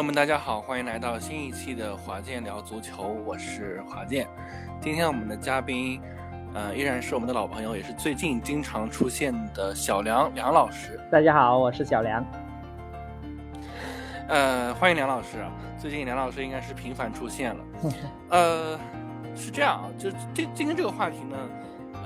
[0.00, 4.26] 友们，大家好，欢迎来到新一期的华健聊足球，我是华健。
[4.80, 6.00] 今天我们的嘉宾，
[6.54, 10.98] 呃，依然是我们的老朋友，也是最近经常出现的小梁梁老师。
[11.12, 12.24] 大家好，我是小梁。
[14.28, 15.44] 呃，欢迎梁老师。
[15.78, 17.64] 最近梁老师应该是频繁出现了。
[18.30, 18.80] 呃，
[19.36, 21.36] 是这样啊，就今今天这个话题呢，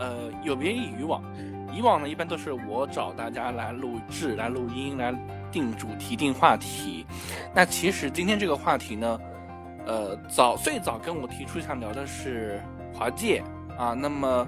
[0.01, 1.23] 呃，有别于以往。
[1.73, 5.15] 以往呢，一般都是我找大家来录制、来录音、来
[5.55, 7.07] 定主题、定话题。
[7.55, 9.21] 那其实今天这个话题呢，
[9.87, 12.61] 呃，早最早跟我提出想聊的是
[12.93, 13.41] 华界
[13.79, 13.95] 啊。
[13.95, 14.45] 那么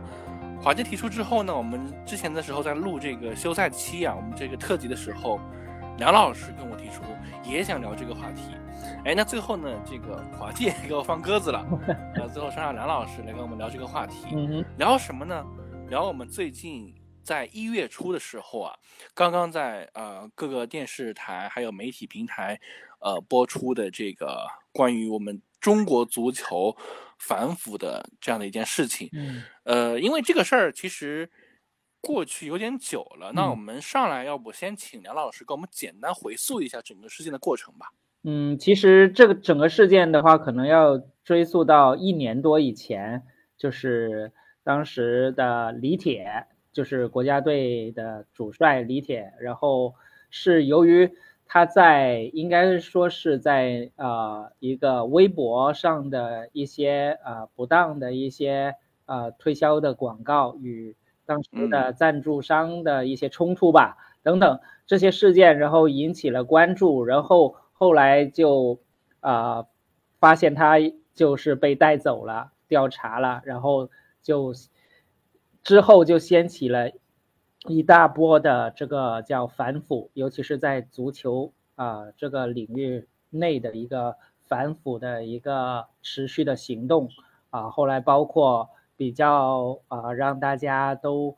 [0.61, 5.39] 华界提出之后呢，我们之前的时候在录这个休赛期啊，我们这个特辑的时候，
[5.97, 7.03] 梁老师跟我提出
[7.45, 8.57] 也想聊这个话题。
[9.05, 11.65] 哎，那最后呢，这个华界 给我放鸽子了。
[12.19, 14.65] 呃，最后剩下梁老师来跟我们聊这个话题。
[14.77, 15.45] 聊什么呢？
[15.89, 16.93] 聊我们最近。
[17.27, 18.73] 在一月初的时候啊，
[19.13, 22.61] 刚刚在呃各个电视台还有媒体平台，
[23.01, 26.75] 呃播出的这个关于我们中国足球
[27.19, 29.11] 反腐的这样的一件事情。
[29.13, 29.43] 嗯。
[29.65, 31.29] 呃，因为这个事儿其实
[32.01, 37.89] 过去有点久了，那我们上来要不先请梁老师给我们简单回溯一下整个事件的过程吧。
[38.23, 43.25] 嗯，其实这个整个事件的话，可能要追溯到一年多以前，
[43.59, 46.47] 就是当时的李铁。
[46.77, 49.95] 就是国家队的主帅李铁，然后
[50.29, 51.11] 是由于
[51.47, 58.75] 他在应该说是在呃一个微博上的一些呃不当的一些
[59.07, 68.79] 呃推销的广告与当时的赞助商的一些冲突吧等等这些事件，然后引起了关注，然后后来就
[69.21, 69.65] 啊
[70.21, 70.75] 发现他
[71.15, 73.89] 就是被带走了，调查了，然后
[74.21, 74.53] 就。
[75.67, 76.93] 之后就掀起了
[77.67, 87.09] 一大波的这个叫反腐，尤其是在足球啊这个领域内的一个反腐的一个持续的行动
[87.51, 87.69] 啊。
[87.69, 91.37] 后来包括比较啊让大家都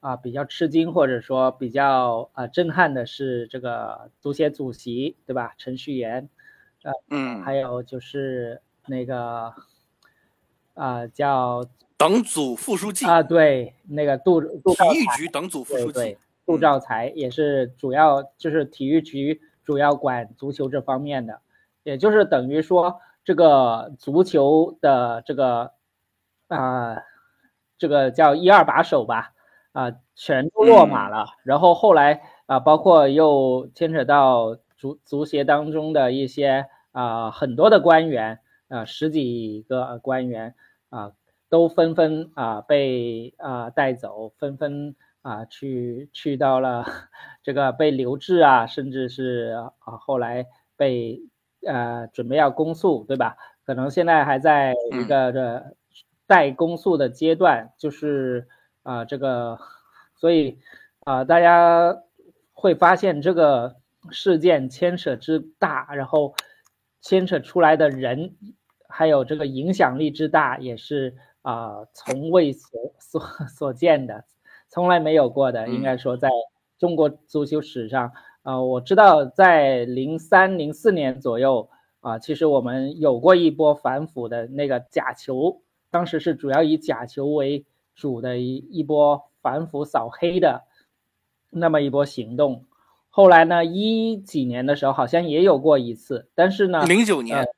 [0.00, 5.54] 啊比较吃惊或者说比较啊震撼的是这个足协主席对吧？
[5.56, 6.28] 程序员，
[6.82, 9.54] 呃嗯，还有就是那个
[10.80, 11.62] 啊叫。
[12.00, 21.42] 党组副书记啊，对，那个杜杜体育局党组副书记杜兆才也是主要，就是体育局主要管足球这方面的，
[21.82, 25.72] 也就是等于说这个足球的这个
[26.48, 26.96] 啊，
[27.76, 29.34] 这个叫一二把手吧，
[29.72, 31.26] 啊，全都落马了。
[31.42, 40.54] 然后后来啊，包括又牵扯到足足协当中的一些啊很多的官员啊，十几个官员
[40.90, 41.12] 啊。
[41.48, 46.86] 都纷纷啊被啊带走，纷纷啊去去到了
[47.42, 50.46] 这个被留置啊，甚至是啊后来
[50.76, 51.20] 被
[51.66, 53.36] 呃准备要公诉，对吧？
[53.66, 55.74] 可能现在还在一个这
[56.28, 58.46] 待公诉的阶段，就是
[58.84, 59.58] 啊这个，
[60.14, 60.60] 所以
[61.00, 62.00] 啊大家
[62.52, 63.74] 会发现这个
[64.12, 66.36] 事件牵扯之大，然后
[67.00, 68.36] 牵扯出来的人
[68.90, 71.16] 还有这个影响力之大，也是。
[71.42, 72.68] 啊，从未所
[72.98, 74.26] 所所见的，
[74.68, 76.28] 从来没有过的，应该说在
[76.78, 78.12] 中国足球史上，
[78.42, 87.64] 啊，我知道在零三零四年左右，啊，其实我们有过一波反腐的那个假球，当时是主要以假球为
[87.94, 90.64] 主的一一波反腐扫黑的
[91.48, 92.66] 那么一波行动。
[93.08, 97.48] 后来呢，一几年的时候好像也有过一次，但是呢，零九年，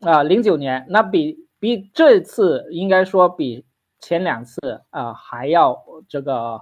[0.00, 1.44] 啊，零九年那比。
[1.58, 3.64] 比这次应该说比
[3.98, 6.60] 前两次啊还要这个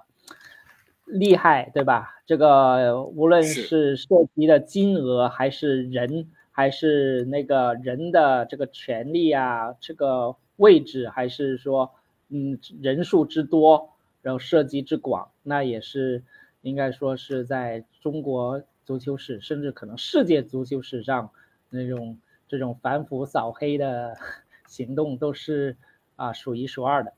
[1.04, 2.14] 厉害，对吧？
[2.26, 4.06] 这个无论是涉
[4.36, 11.90] 及的金额，还是人，还是那个人的这个权利啊，这个位置，还是说
[12.28, 13.90] 嗯人数之多，
[14.22, 16.22] 然后涉及之广，那也是
[16.62, 21.30] 应该说是在中国足球史，甚至可能世界足球史上
[21.68, 22.16] 那种
[22.54, 24.16] 这种反腐扫黑的。
[24.66, 25.76] 行动都是
[26.16, 27.14] 啊数一数二的。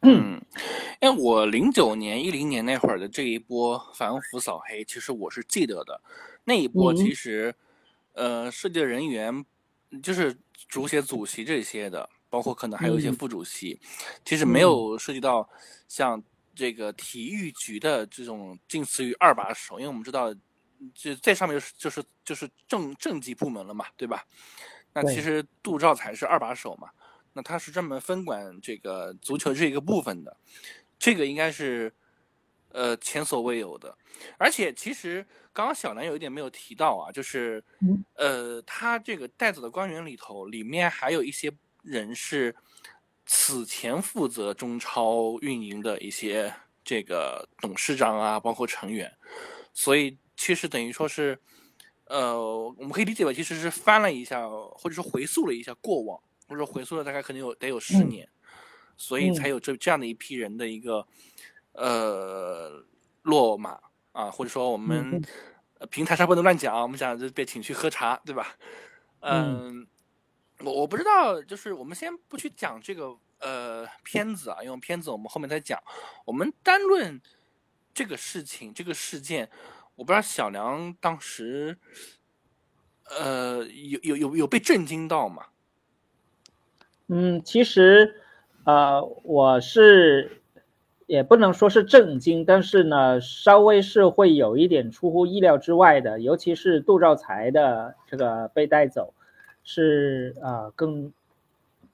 [0.00, 0.40] 嗯，
[1.02, 6.00] 因为我零九年、一零年那会儿的这一波反腐扫黑，其实我是记得的。
[6.44, 7.54] 那一波其实，
[8.14, 9.44] 呃，涉及的人员
[10.02, 10.34] 就是
[10.70, 13.78] 足协主席这些的，包括可能还有一些副主席，
[14.24, 15.46] 其实没有涉及到
[15.86, 16.22] 像
[16.54, 20.32] 这个体育局的这种近似于二把手，因为我们知道，
[20.94, 24.24] 就在上面就是就是政政级部门了嘛，对吧？
[24.92, 26.88] 那其实杜兆才是二把手嘛，
[27.34, 30.36] 那他是专门分管这个足球这一个部分的，
[30.98, 31.92] 这个应该是
[32.70, 33.96] 呃前所未有的。
[34.38, 37.62] 而且其实刚刚小南有一点没有提到啊，就是
[38.14, 41.52] 呃他这个带走的官员里头，里面还有一些
[41.82, 42.56] 人是
[43.26, 49.12] 此前负责中超运营的一些这个董事长啊，包括成员，
[49.74, 51.38] 所以其实等于说是。
[52.08, 56.16] 呃，我们可以理解为其实是翻了一下，或者说回溯了一下过往，
[56.46, 58.28] 或者说回溯了大概可能有得有十年，
[58.96, 61.04] 所以才有这这样的一批人的一个
[61.72, 62.84] 呃
[63.22, 63.80] 落马
[64.12, 65.20] 啊，或者说我们
[65.90, 68.56] 平台上不能乱讲，我们讲就被请去喝茶，对吧？
[69.22, 69.84] 嗯，
[70.60, 75.82] 我我不知道，就是我们先不去讲这个呃片子啊，因为片子我们后面再讲，
[76.24, 77.20] 我们单论
[77.92, 79.50] 这个事情这个事件。
[79.96, 81.78] 我不知道小梁当时，
[83.18, 85.46] 呃，有有有有被震惊到吗？
[87.08, 88.14] 嗯，其实，
[88.64, 90.42] 呃，我是
[91.06, 99.14] 也不能说是震惊，但是呢，稍微是会有一点出乎意料之外的，尤其是杜兆才的这个被带走，
[99.64, 101.10] 是啊，更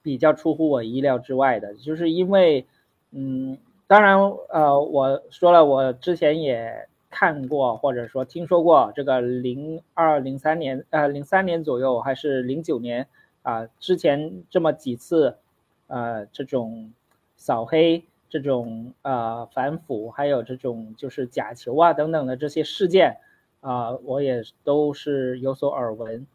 [0.01, 2.67] 比较出乎我意料之外的，就是因为，
[3.11, 3.57] 嗯，
[3.87, 4.17] 当然，
[4.49, 6.89] 呃，我说了，我之前也。
[7.15, 13.07] 看过或者说听说过这个零二零三年呃零三年左右还是零九年
[13.43, 15.37] 啊之前这么几次
[15.85, 16.91] 呃这种
[17.35, 23.17] 扫黑这种呃反腐还有这种就是假球啊等等的这些事件
[23.61, 26.25] 啊我也都是有所耳闻，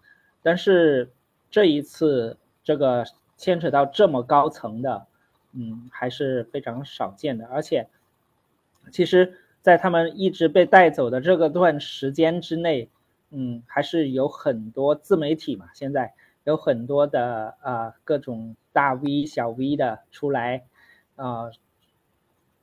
[0.45, 1.11] 但是
[1.51, 3.05] 这一次这个
[3.37, 5.07] 牵扯到这么高层的
[5.55, 7.89] 嗯还是非常少见的，而且
[8.93, 9.35] 其实。
[9.69, 12.89] 在他们一直被带走的这个段时间之内，
[13.31, 20.65] 嗯，还是有很多自媒体嘛，现在有很多的啊各种大 V、小 V 的出来，
[21.17, 21.51] 啊，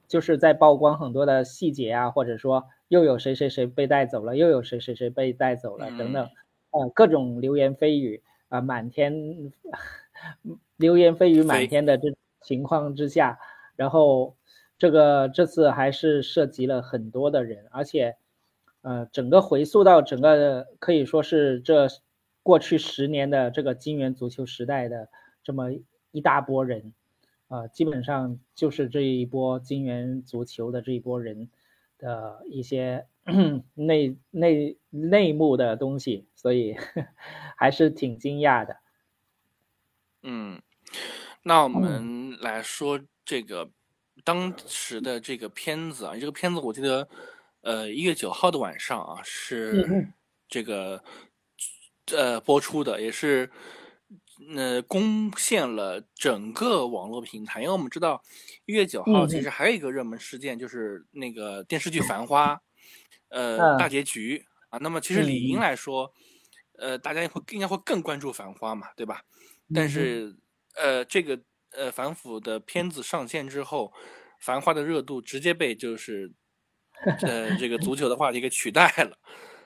[0.07, 6.27] 就是在曝光很多的细节啊，或者说又有谁谁谁被带走了，又有谁谁谁被带走了等等，
[6.71, 9.51] 呃，各种流言蜚语啊，满天
[10.77, 12.07] 流言蜚语满天的这
[12.41, 13.37] 情况之下，
[13.75, 14.35] 然后。
[14.77, 18.17] 这个这次还是涉及了很多的人，而且，
[18.81, 21.87] 呃，整个回溯到整个可以说是这
[22.43, 25.07] 过去十年的这个金元足球时代的
[25.43, 25.71] 这么
[26.11, 26.93] 一大波人，
[27.47, 31.49] 啊，基本上就是这一波金元足球的这一波人
[31.97, 33.07] 的一些
[33.75, 36.75] 内内内幕的东西，所以
[37.55, 38.75] 还是挺惊讶的。
[40.21, 40.61] 嗯，
[41.43, 43.69] 那我们来说这个。
[44.25, 47.07] 当时的这个片子啊，这个片子我记得，
[47.61, 50.07] 呃，一月九号的晚上啊，是
[50.49, 51.01] 这个
[52.11, 53.47] 呃播出的，也是
[54.55, 57.61] 呃攻陷了整个网络平台。
[57.61, 58.19] 因为我们知道
[58.65, 62.55] 一月九号其实还有一个热门事件，就是那个电视剧《繁花》
[63.29, 64.79] 呃大结局啊。
[64.79, 66.11] 那么其实理应来说，
[66.79, 69.21] 呃，大家会应该会更关注《繁花》嘛，对吧？
[69.71, 70.35] 但是
[70.75, 71.39] 呃，这个。
[71.77, 73.91] 呃，反腐的片子上线之后，
[74.39, 76.31] 《繁花》的热度直接被就是
[77.21, 79.17] 呃这个足球的话题给取代了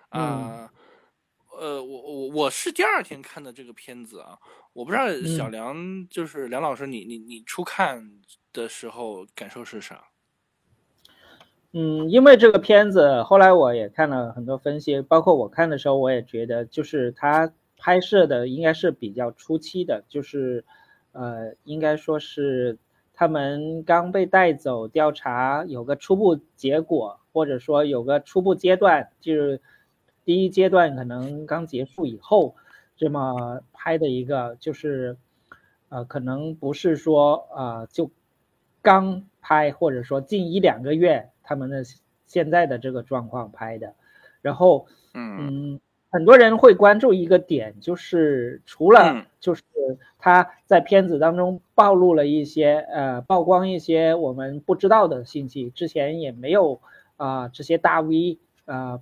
[0.10, 0.72] 啊。
[1.60, 4.40] 呃，我我我是第二天看的这个片子啊，
[4.74, 5.08] 我不知道
[5.38, 8.22] 小梁就是梁老师，你你你初看
[8.54, 10.06] 的时候感受是啥？
[11.74, 20.66] 嗯，因为这个片子后来我也看了很多分析，包括我看的时候，我也觉得就是他拍摄的应该是比较初期的，就是。
[21.19, 22.78] 呃，应该说是
[23.14, 29.59] 他们刚被带走调查，有个初步结果，或者说有个初步阶段，就是
[30.23, 32.56] 第一阶段可能刚结束以后，
[32.95, 35.18] 这么拍的一个，就是
[35.90, 38.09] 呃，可能不是说啊，就
[38.81, 41.83] 刚拍，或者说近一两个月他们的
[42.28, 43.94] 现在的这个状况拍的，
[44.42, 45.81] 然后嗯。
[46.11, 49.61] 很多人会关注一个点，就是除了就是
[50.19, 56.80] 他在片子当中暴露了一些呃曝光一些我们不知道的信息，之前也没有
[57.18, 58.99] 啊这些大 V 啊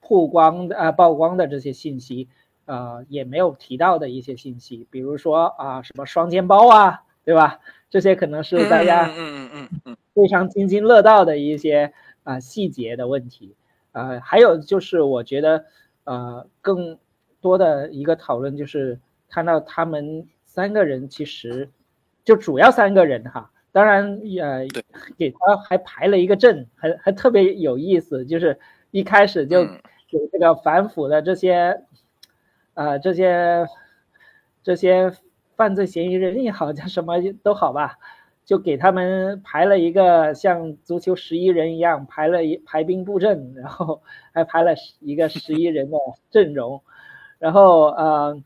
[0.00, 2.28] 曝光的啊曝光的这些信息，
[2.66, 7.58] 呃也没有提到的一些信息，比如说啊什么双肩包啊，对吧？
[7.90, 13.56] 这些可能是大家嗯嗯嗯嗯非常津津乐道的一些啊细节的问题，
[13.92, 15.64] 呃还有就是我觉得。
[16.06, 16.98] 呃，更
[17.40, 21.68] 多的一个讨论就是看到他们三个人其实
[22.22, 24.68] 就主要三个人哈，当然呃
[25.18, 28.56] 给他还排了一个阵，还还特别有意思，就是
[28.92, 31.82] 一开始就给这个反腐的这些
[32.74, 33.66] 呃这些
[34.62, 35.12] 这些
[35.56, 37.98] 犯罪嫌疑人也好，叫什么都好吧，
[38.44, 45.98] 就给他们排了一个像足球十一人一样排了一排兵布阵，然后还排了一个十一人的
[46.30, 46.80] 阵容，
[47.40, 48.40] 然后呃，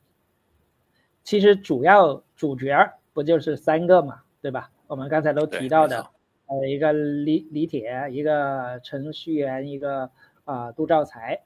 [1.28, 4.70] 其实主要主角不就是三个嘛，对吧？
[4.86, 6.06] 我们刚才都提到的，
[6.46, 10.10] 呃，一个李李铁，一个程序员，一个
[10.46, 11.38] 啊杜兆才，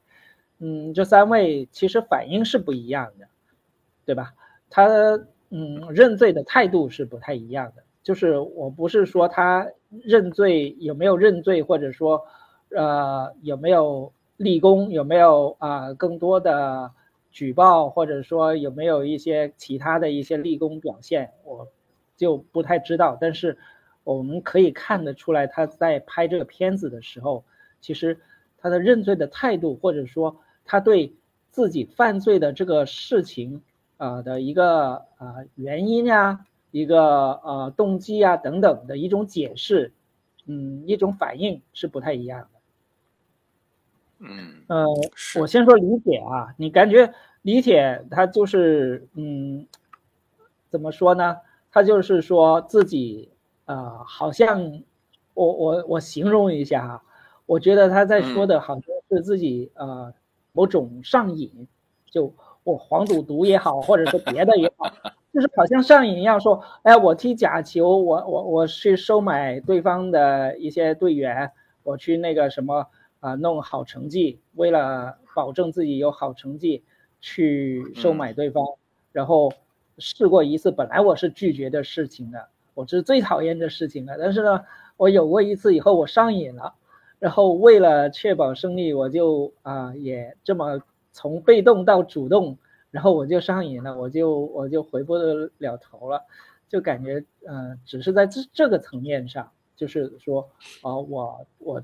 [0.60, 3.26] 嗯，这三位其实反应是不一样的，
[4.04, 4.34] 对吧？
[4.70, 4.86] 他
[5.50, 7.82] 嗯认罪的态度是不太一样的。
[8.04, 9.66] 就是我不是说他
[10.04, 12.24] 认罪有没有认罪，或者说，
[12.70, 16.92] 呃有没有立功，有没有啊更多的
[17.32, 21.66] 举报，或者说有没有一些其他的一些立功表现，我
[22.16, 23.18] 就不太知道。
[23.20, 23.58] 但是
[24.04, 27.44] 我们可以看得出来，他在拍这个片子的时候，
[27.80, 28.20] 其实
[28.58, 31.16] 他的认罪的态度，或者说他对
[31.50, 33.62] 自己犯罪的这个事情
[33.96, 36.46] 啊的一个啊原因呀。
[36.74, 39.92] 一个呃动机啊等等的一种解释，
[40.46, 42.61] 嗯，一种反应是不太一样的。
[44.22, 44.86] 嗯呃，
[45.40, 47.12] 我先说李铁啊，你感觉
[47.42, 49.66] 李铁他就是嗯，
[50.70, 51.36] 怎么说呢？
[51.70, 53.30] 他就是说自己
[53.64, 54.82] 呃，好像
[55.34, 57.02] 我我我形容一下啊，
[57.46, 60.12] 我觉得他在说的好像是自己呃
[60.52, 61.66] 某种上瘾，
[62.10, 64.90] 就我黄赌毒也好，或者说别的也好。
[65.32, 71.50] 就是好像上瘾一样，说，哎，我踢假球，我我我去收买对方的一些队员，
[71.84, 72.86] 我去那个什么
[73.22, 76.82] 啊，弄好成绩，为了保证自己有好成绩，
[77.20, 78.66] 去收买对方，
[79.12, 79.52] 然后
[79.96, 84.64] 试过一次，本来我是拒绝的事情的，我是最讨厌的事情了，但是呢，
[84.96, 86.74] 我有过一次以后，我上瘾了，
[87.18, 92.58] 然后为了确保胜利，我就啊，也这么从被动到主动。
[92.92, 95.14] 然后我就上瘾了，我就我就回不
[95.56, 96.22] 了头了，
[96.68, 100.46] 就感觉嗯，只是在这这个层面上，就是说
[100.82, 101.82] 啊，我我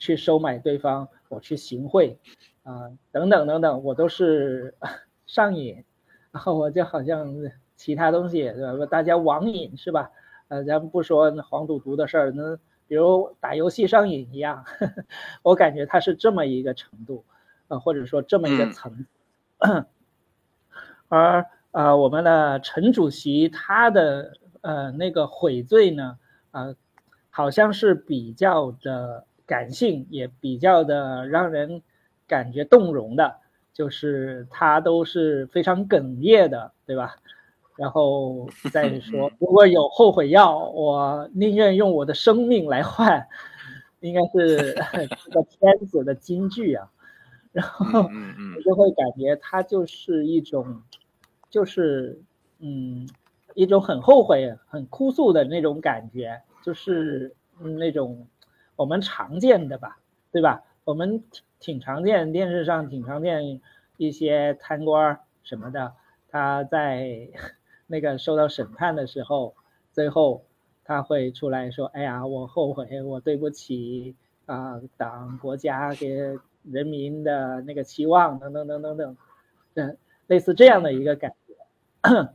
[0.00, 2.18] 去收买对方，我去行贿，
[2.64, 4.74] 啊等等等等，我都是
[5.28, 5.84] 上瘾，
[6.32, 7.32] 然后我就好像
[7.76, 8.52] 其他东西，
[8.90, 10.10] 大家网瘾是吧？
[10.48, 12.56] 呃，咱们不说黄赌毒的事儿，那
[12.88, 15.04] 比如打游戏上瘾一样，呵 呵
[15.44, 17.24] 我感觉他是这么一个程度，
[17.68, 19.06] 呃，或者说这么一个层。
[21.08, 26.18] 而呃，我们的陈主席他的呃那个悔罪呢，
[26.50, 26.74] 呃，
[27.30, 31.82] 好像是比较的感性，也比较的让人
[32.28, 33.38] 感觉动容的，
[33.74, 37.16] 就是他都是非常哽咽的，对吧？
[37.76, 43.26] 然后再说， 如果有后悔药，我宁愿用我的生命来换，
[44.00, 44.74] 应该是
[45.26, 46.88] 这个片子的金句啊。
[47.52, 50.82] 然后我就会感觉他就是一种。
[51.50, 52.22] 就是，
[52.60, 53.08] 嗯，
[53.54, 58.28] 一种很后悔、很哭诉的那种感觉，就是那种
[58.80, 59.98] 我们常见的吧，
[60.32, 60.62] 对吧？
[60.84, 61.22] 我们
[61.58, 63.60] 挺常见，电视上挺常见
[63.98, 65.92] 一些贪官什么的，
[66.30, 67.28] 他在
[67.86, 69.54] 那个受到审判的时候，
[69.92, 70.46] 最后
[70.82, 76.08] 他会出来说：“哎呀，我后悔，我对不起啊，党、国家给
[76.62, 79.16] 人民的那个期望，等等等等等，
[79.74, 81.54] 嗯，类似这样的一个感觉。”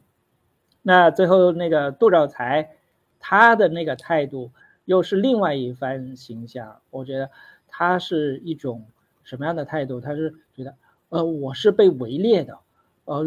[0.84, 2.75] 那最后那个杜兆才，
[3.20, 4.52] 他的那个态度
[4.86, 6.82] 又是另外一番形象。
[6.92, 7.30] 我觉得
[7.68, 8.86] 他是一种
[9.24, 10.00] 什么样的态度？
[10.01, 10.75] 他是觉得，
[11.10, 12.58] 呃，我是被围猎的，
[13.06, 13.24] 呃，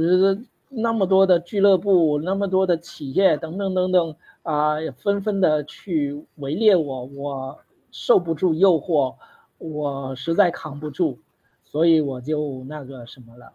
[0.70, 7.58] 那么多的俱乐部，那么多的企业等等等等啊，纷纷的去围猎我，我
[7.90, 9.16] 受不住诱惑，
[9.58, 11.18] 我实在扛不住，
[11.64, 13.52] 所以我就那个什么了。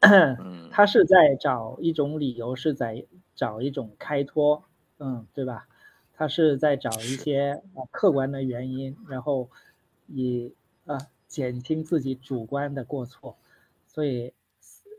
[0.70, 4.62] 他是在找一种理由，是在找一种开脱，
[4.98, 5.66] 嗯，对吧？
[6.14, 9.50] 他是在找一些啊客观的原因，然后
[10.06, 10.54] 以
[10.86, 13.36] 啊减轻自己主观的过错。
[13.86, 14.32] 所以，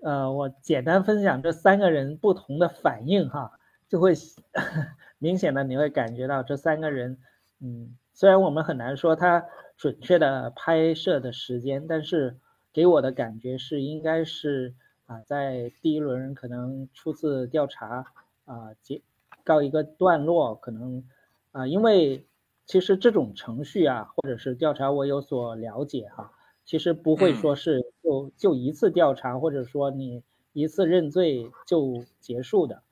[0.01, 4.13] 呃，我简单分享这三个人不同的反应哈，就会
[5.19, 7.17] 明显的你会感觉到这三个人，
[7.60, 9.45] 嗯，虽然我们很难说他
[9.77, 12.38] 准确的拍摄的时间，但是
[12.72, 14.74] 给我的感觉是应该是。
[15.07, 18.12] 啊，在第一轮可能初次调查
[18.45, 19.03] 啊结
[19.45, 21.05] 告一个段落，可能
[21.53, 22.27] 啊，因为
[22.65, 26.33] 其实这种程序啊，或者是调查，我有所了解哈，
[26.65, 30.21] 其实不会说是就就一次调查，或者说你
[30.51, 32.83] 一次认罪就结束的，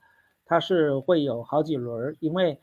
[0.46, 2.58] 它是会有好几轮，因为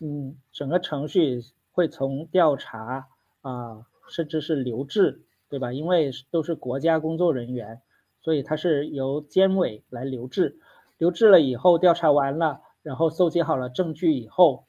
[0.00, 1.40] 嗯，整个程序
[1.72, 3.06] 会从调查
[3.40, 5.72] 啊，甚至是留置，对吧？
[5.72, 7.80] 因为都是国家工作人员。
[8.22, 10.58] 所以它是由监委来留置，
[10.98, 14.64] 留置了以后调查完了，然后搜集好了证据以后，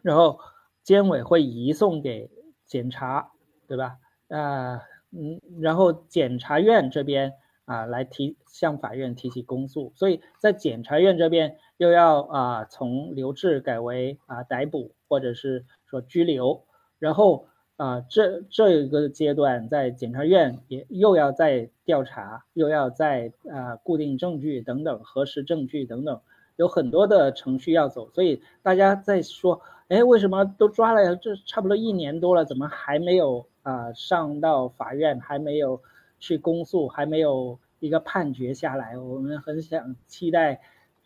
[0.00, 0.40] 然后
[0.82, 2.30] 监委会移送给
[2.64, 3.32] 检察，
[3.68, 3.98] 对吧？
[4.28, 7.34] 啊，嗯，然后检察院这边
[7.66, 16.64] 啊来提向法院提起公诉，所以在检察院这边又要啊从留置改为啊逮捕或者是说拘留，
[16.98, 17.46] 然后。
[17.76, 26.20] 啊，这这一个阶段，在检察院也又要再调查，又要再啊固定证据等等，核实证据等等，
[26.56, 28.10] 有很多的程序要走。
[28.10, 35.80] 所以大家在说，哎，为什么都抓了这差不多一年多了，怎么还没有啊上到法院，还没有
[36.18, 38.98] 去公诉，还没有一个判决下来？
[38.98, 40.60] 我们很想期待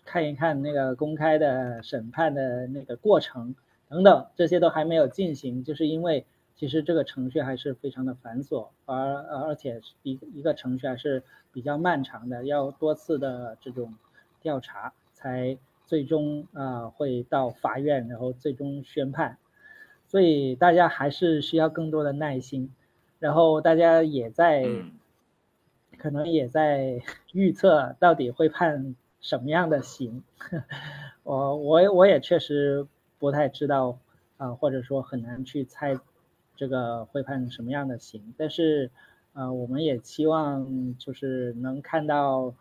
[0.04, 3.54] 看一看那个公开的审判的那个过程
[3.88, 6.26] 等等，这些都还没有进行，就是因为。
[6.60, 13.94] 其实这个程序还是非常的繁琐，而而且一一个程序还是比较漫长的，要多次的这种
[14.42, 19.36] 调查才最终啊会到法院，然后最终宣判。
[20.06, 22.72] 所以大家还是需要更多的耐心，
[23.18, 24.64] 然后大家也在
[25.98, 27.02] 可能也在
[27.34, 30.22] 预测到底会判什么样的刑。
[31.24, 32.86] 我我我也确实
[33.18, 33.98] 不太知道
[34.36, 35.98] 啊，或者说很难去猜。
[36.56, 38.34] 这个会判什么样的刑？
[38.36, 38.90] 但是，
[39.32, 42.52] 呃，我们也期望就是能看到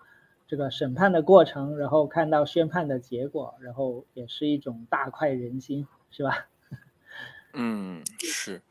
[0.48, 6.48] 这个审判的过程，然后看到宣判的结果，然后也是一种大快人心，是吧？
[7.54, 8.62] 嗯，是，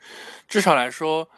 [0.49, 1.29] 至少来说，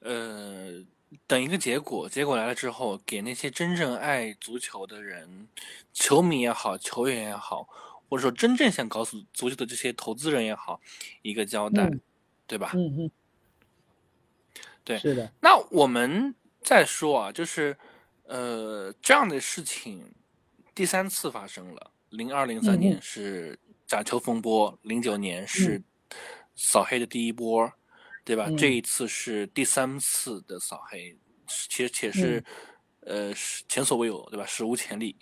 [0.00, 0.84] 呃，
[1.26, 5.48] 等一个结果，结果来了之后，给那些真正爱足球的人，
[5.92, 7.66] 球迷也好，球员也好，
[8.08, 10.80] 或者说真正想搞足足球的这些投资人也好，
[11.22, 11.90] 一个交代，
[12.46, 12.70] 对吧？
[12.74, 13.10] 嗯嗯。
[14.84, 15.30] 对，是的。
[15.40, 17.76] 那我们再说啊，就是，
[18.30, 20.08] 呃，这样的事情
[20.72, 21.90] 第三次发生了。
[22.10, 25.82] 零二零三年是假球风波，零九年是
[26.54, 27.72] 扫黑的第一波，
[28.24, 28.48] 对吧？
[28.56, 32.44] 这一次是第三次的扫黑，其实且是
[33.00, 33.34] 呃
[33.68, 34.46] 前所未有，对吧？
[34.46, 35.16] 史无前例。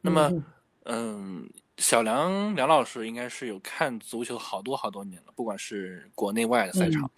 [0.00, 0.44] 那么，
[0.84, 1.50] 嗯。
[1.78, 7.08] 小梁梁老师应该是有看足球好多好多年了，不管是国内外的赛场，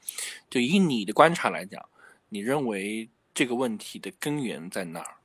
[0.50, 1.82] 就以你的观察来讲，
[2.28, 5.16] 你认为这个问题的根源在哪儿？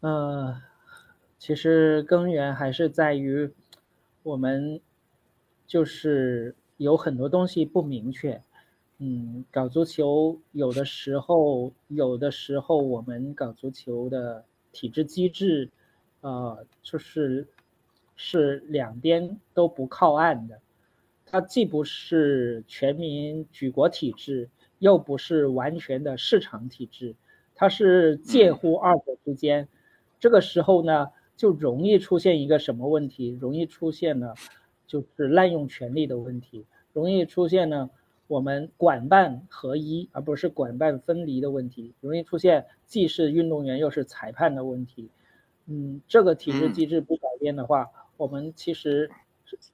[0.00, 0.62] 呃，
[1.38, 3.50] 其实根源还是在于
[4.22, 4.80] 我们
[5.66, 8.42] 就是有很多东西不明确。
[8.98, 15.70] 嗯，搞足球有的时候，有的时候我们搞足球的体制机制。
[16.22, 17.46] 呃，就是
[18.16, 20.60] 是两边都不靠岸的，
[21.24, 27.14] 它既不是全民举国体制，又不是完全的市场体制，
[27.54, 29.68] 它是介乎二者之间。
[30.18, 33.30] 这个时候呢，就容易出现一个什么问题？
[33.40, 34.34] 容易出现呢，
[34.86, 37.90] 就是滥用权力的问题，容易出现呢，
[38.26, 45.10] 我们管办合一而不是管办分离的问题，容易出现既是运动员又是裁判的问题。
[45.66, 49.10] 嗯，这个体制机制不改变的话，我们其实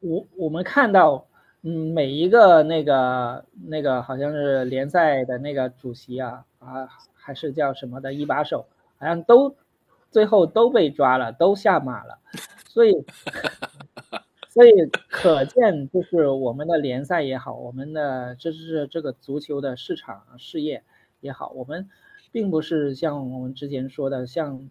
[0.01, 1.27] 我我们看到，
[1.64, 8.66] 嗯，每一个那个那个好像是联赛的那个主席啊啊，还是叫什么的一把手，
[8.98, 9.55] 好像都
[10.11, 12.18] 最后都被抓了，都下马了。
[12.66, 12.92] 所以，
[14.51, 14.72] 所以
[15.09, 20.83] 可见，就是我们的联赛也好，我们的这是这个足球的市场事业
[21.20, 21.88] 也好，我们
[22.33, 24.68] 并不是像我们之前说的像。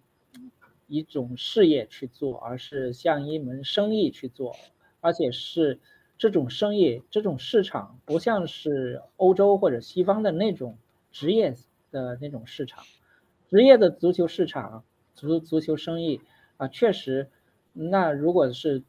[0.87, 4.53] 一种事业去做，而是像一门生意去做，
[4.99, 5.79] 而且是
[6.21, 10.77] 这种生意、这种市场，不像是欧洲或者西方的那种
[11.11, 11.55] 职业
[11.89, 12.83] 的那种市场。
[13.49, 14.83] 职业的足球市场、
[15.15, 16.21] 足足球生意
[16.57, 17.31] 啊，确实，
[17.73, 18.83] 那如果是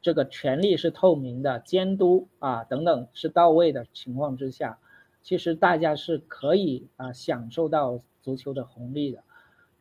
[0.00, 4.78] 这个权力是透明的、监督啊等等是到位的情况之下，
[5.20, 9.22] 其实大家是可以啊享受到足球的红利的。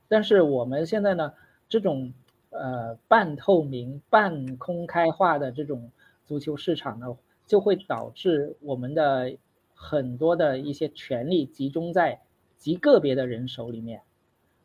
[0.10, 1.32] 但是我们现在呢？
[1.70, 2.14] 这种
[2.50, 5.92] 呃半透明、半公开化的这种
[6.30, 9.36] 足球市场呢，就会导致我们的
[9.74, 12.22] 很多的一些权利集中在
[12.56, 14.04] 极个别的人手里面，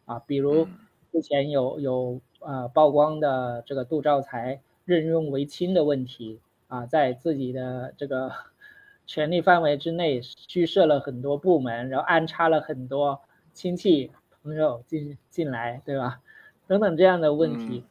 [0.05, 0.68] 啊，比如
[1.11, 8.31] 之前有有呃曝光的这个杜兆才任用为亲的问题啊，在自己的这个
[9.09, 13.22] 权力范围之内虚设了很多部门，然后安插了很多
[13.55, 14.11] 亲戚
[14.42, 16.20] 朋友进进来，对吧？
[16.66, 17.85] 等等这样的问题，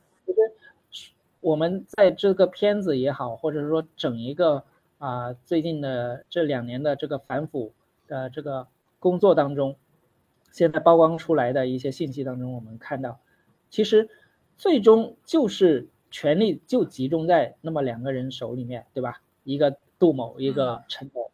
[1.44, 4.64] 我们在这个片子也好，或者说整一个
[4.98, 7.74] 啊最近的这两年的这个反腐
[8.08, 8.66] 的这个
[8.98, 9.76] 工作当中，
[10.52, 13.20] 现在曝光出来的一些信息当中，我们看到，
[13.70, 14.10] 其实
[14.58, 19.22] 最终就是权力就集中在那么两个人手里面，对吧？
[19.44, 21.30] 一个杜某，一个陈某，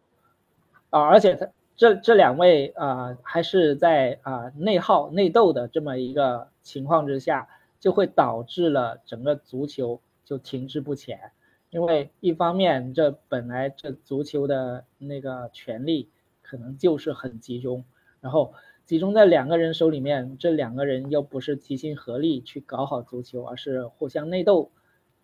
[0.89, 7.47] 啊，而且他这这两位啊，还是在啊内耗内斗的这么一个情况之下，
[7.79, 11.31] 就会导致了整个足球就停滞不前。
[11.69, 16.09] 因为一方面，这本来这足球的那个权力
[16.41, 17.85] 可能就是很集中，
[18.21, 18.53] 然后
[18.85, 24.71] 集中在两个人手里面，这两个人又不是齐心合力去搞好足球，而是互相内斗，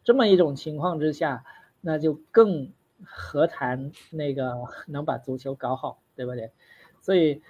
[0.03, 1.43] 这么一种情况之下，
[1.81, 2.71] 那就更
[3.03, 4.53] 何谈那个
[4.87, 6.51] 能把足球搞好，对不对？
[7.01, 7.41] 所以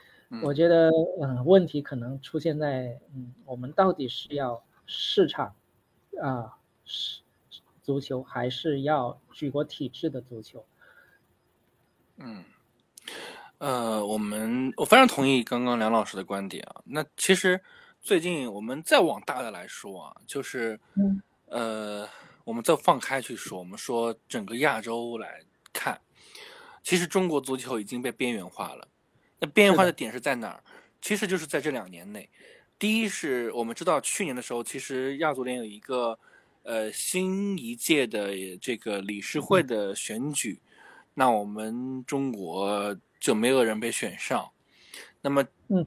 [0.41, 0.89] 我觉得，
[1.21, 5.55] 嗯，问题可能出现在，嗯，我们到底是要市场，
[6.21, 7.21] 啊，是。
[7.83, 10.65] 足球还是要举国体制的足球。
[12.17, 12.43] 嗯，
[13.59, 16.81] 呃，我们我非常同意刚刚梁老师的观点啊。
[16.85, 17.61] 那其实
[18.01, 20.79] 最近我们再往大的来说啊，就是
[21.45, 22.09] 呃，
[22.43, 26.01] 我们再放开去说，我们说整个亚洲来看，
[26.81, 28.87] 其实中国足球已经被边缘化了。
[29.37, 30.63] 那边缘化的点是在哪儿？
[31.03, 32.27] 其实就是在这两年内。
[32.79, 36.17] 第一是我们知道去年的时候，其实亚足联有一个。
[36.67, 40.59] 呃，新一届的这个理事会的选举，
[41.13, 44.49] 那我们中国就没有人被选上，
[45.21, 45.45] 那么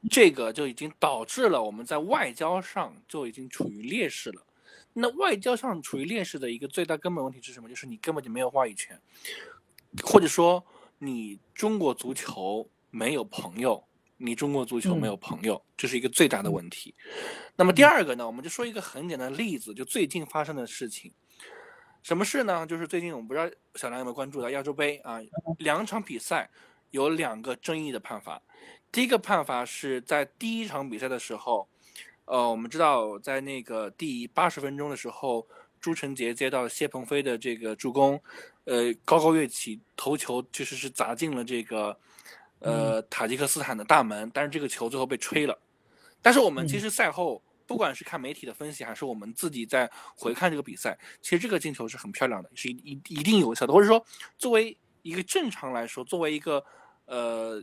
[0.08, 4.46] 这个就已经导致了我们在外交上就已经处于劣势了。
[4.92, 7.68] 那外交上处于劣势的一个最大根本问题是什么？
[7.68, 8.96] 就是你根本就没有话语权，
[10.04, 10.64] 或者说
[11.00, 13.84] 你中国足球没有朋友。
[14.18, 16.92] 你中国足球没有朋友，这是一个最大的问题。
[17.54, 21.12] 那么第二个呢，我们就说一个很简单的例子，就最近发生的事情。
[22.02, 22.66] 什么事呢？
[22.66, 25.20] 就是最近我们不知道小梁有没有关注到亚洲杯啊？
[25.58, 26.50] 两场比赛
[26.90, 28.42] 有两个争议的判罚。
[28.90, 31.68] 第一个判罚是在第一场比赛的时候，
[32.24, 35.46] 呃，我们知道在那个第八十分钟的时候，
[35.80, 38.20] 朱晨杰接到谢鹏飞的这个助攻，
[38.64, 41.96] 呃，高高跃起头球，其实是砸进了这个。
[42.60, 45.56] 呃，塔吉克斯坦的大门，但是这个球最后被吹了。
[46.20, 53.72] 但是我们其实赛后，不管是看媒体的分析，还是我们自己在回看这个比赛，其实这个进球是很漂亮的，是一一一定有效的。
[53.72, 54.04] 或者说，
[54.36, 56.64] 作为一个正常来说，作为一个
[57.06, 57.62] 呃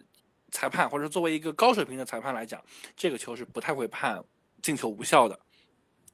[0.51, 2.63] 裁判，或者作为一个高水平的裁判来讲，
[2.95, 4.23] 这个球是不太会判
[4.62, 5.38] 进球无效的。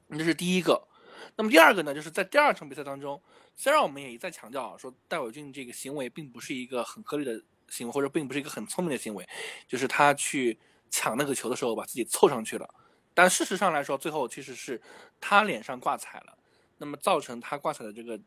[0.10, 0.88] 这是第一个。
[1.36, 3.22] 那么第二个呢，就是在第二场比赛当中，
[3.56, 7.40] 虽然我们也一再强调啊，说戴伟俊这个行为并不是一个很合理的。
[7.72, 9.28] 行为或者并不是一个很聪明的行为，
[9.66, 10.60] 就是他去
[10.92, 12.70] 抢那个球的时候把自己凑上去了，
[13.14, 14.80] 但事实上来说，最后其实是
[15.20, 16.38] 他脸上挂彩了，
[16.78, 18.20] 那么造成他挂彩的这个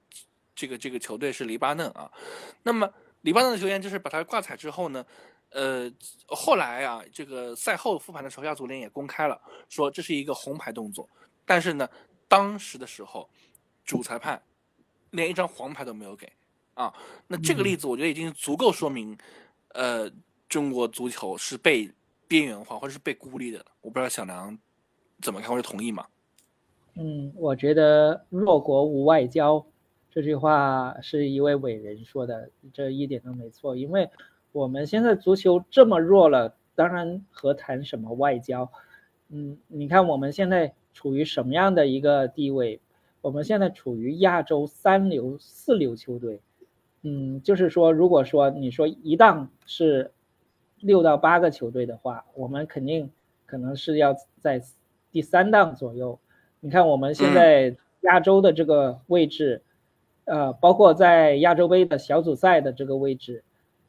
[0.57, 2.11] 这个这个球队是黎巴嫩啊，
[2.63, 5.05] 那么黎巴嫩的球员就是把他挂彩之后呢，
[5.51, 5.93] 呃，
[6.29, 11.07] 后来啊，这个赛后复盘的时候，亚足联也公开了说这是一个红牌动作，
[11.45, 11.87] 但是呢，
[12.27, 13.29] 当时的时候
[13.85, 14.43] 主裁判
[15.11, 16.33] 连一张黄牌都没有给。
[16.75, 16.93] 啊，
[17.29, 19.17] 那这个例子我觉得已经足够说明，
[19.75, 20.11] 呃，
[20.49, 21.91] 中国足球是被
[22.27, 23.65] 边缘化或者是被孤立的。
[23.81, 24.59] 我不知道小梁
[25.21, 26.07] 怎么看，或者同意吗？
[26.97, 29.65] 嗯，我觉得“弱国无外交”
[30.11, 33.77] 这句话是一位伟人说的，这一点都没错。
[33.77, 34.09] 因为
[34.53, 38.71] 我们现在足球这么弱了，当然何谈什么外交？
[39.29, 42.81] 嗯，你看我们现在处于什么样的一个地位？
[43.21, 46.41] 我们现在处于亚洲三流、四流球队。
[47.07, 50.11] 嗯，就是说，如果说你说一档是
[50.81, 53.11] 六到八个球队的话，我们肯定
[53.45, 54.63] 可能是要在
[55.13, 56.19] 第三档左右。
[56.61, 59.61] 你看我们现在亚洲的这个位置，
[60.25, 63.45] 呃，包括在亚洲杯的小组赛的这个位置，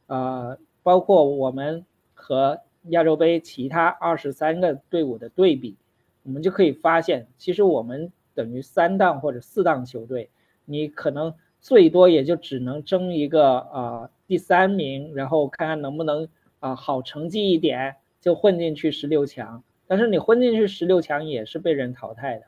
[0.08, 5.74] 呃，包括我们和亚洲杯其他二十三个队伍的对比，
[6.22, 10.28] 我们就可以发现，其实我们等于三档或者四档球队，
[10.66, 11.32] 你可能。
[11.66, 16.28] 最多也就只能争一个啊第三名，然后看看能不能
[16.60, 19.64] 啊好成绩一点就混进去十六强。
[19.88, 22.44] 但是你混进去十六强也是被人淘汰的，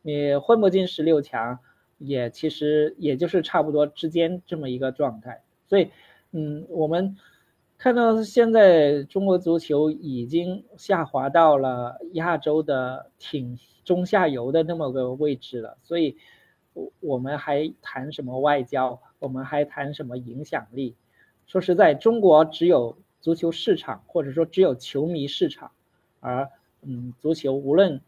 [0.00, 1.58] 你混不进十六强
[1.98, 5.42] 也其实也就是差不多之间这么一个状态。
[5.68, 5.90] 所以，
[6.32, 7.18] 嗯，我们
[7.76, 16.16] 看到现在中国足球已经下滑到了亚洲的挺中下游的那么个位置了，所以。
[16.74, 19.00] 我我们还谈什么外交？
[19.18, 20.94] 我们还谈什么影响力？
[21.46, 25.70] 说实在，中国只有足球市场，或者说只有球迷市场，
[26.20, 26.50] 而
[26.82, 28.00] 嗯，足球无论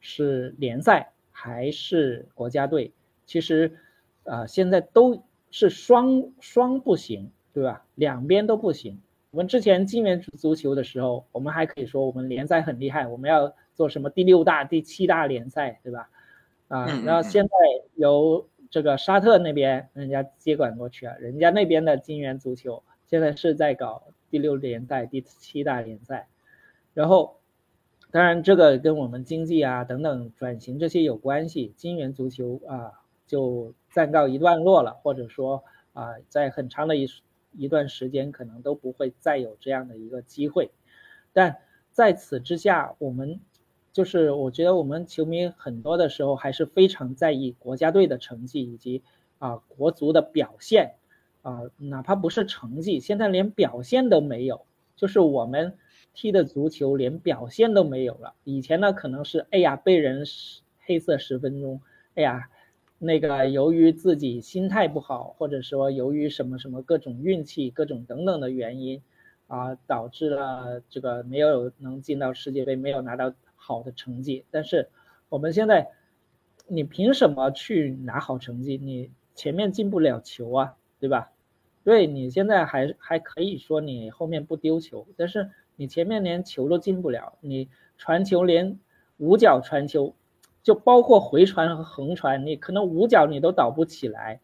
[0.00, 2.92] 是联赛还是国家队，
[3.26, 3.76] 其实
[4.24, 7.84] 啊，现在都是双双不行，对吧？
[7.94, 9.00] 两边都不行。
[9.30, 16.08] 我们之前进园足球的时候，我们还可以说我们联赛很厉害，我们要做什么第六大、第七大联赛，对吧？
[16.74, 17.50] 啊，然后现在
[17.94, 26.26] 由这个沙特那边人家接管过去啊，人家那边的金元足球现在是在搞第六联赛、第七大联赛，
[26.92, 27.38] 然后
[28.10, 32.90] 当然这个跟我们经济啊等等转型这些有关系，金元足球啊
[33.24, 37.08] 就暂告一段落了，或者说啊在很长的一
[37.52, 40.72] 一段时间可能都不会再有这样的一个机会，
[41.32, 41.58] 但
[41.92, 43.38] 在此之下，我们。
[43.94, 49.02] 就是我觉得我们球迷很多的时候还是非常在意国家队的成绩以及
[49.38, 50.94] 啊国足的表现，
[51.42, 55.78] 啊哪怕不是成绩，现在连表现都没有，就是我们
[56.12, 58.34] 踢的足球连表现都没有了。
[58.42, 60.24] 以前呢可能是哎呀被人
[60.80, 61.80] 黑色十分钟，
[62.16, 62.50] 哎呀
[62.98, 69.00] 那个由于自己心态不好，或者说由于什么什么各种运气各种等等的原因，
[69.46, 73.32] 啊导致了这个没有能进到世界杯，没有拿到。
[73.66, 74.90] 好的成绩，但是
[75.30, 75.88] 我们现在，
[76.68, 78.76] 你凭什么去拿好成绩？
[78.76, 81.32] 你前面进不了球啊，对吧？
[81.82, 88.78] 对你现在还还可以说你后面不丢球，但是你前面连球都进不了，你传球连
[89.16, 90.14] 五脚传球，
[90.62, 94.40] 就包括回传和横传，你可能五脚你都倒不起来，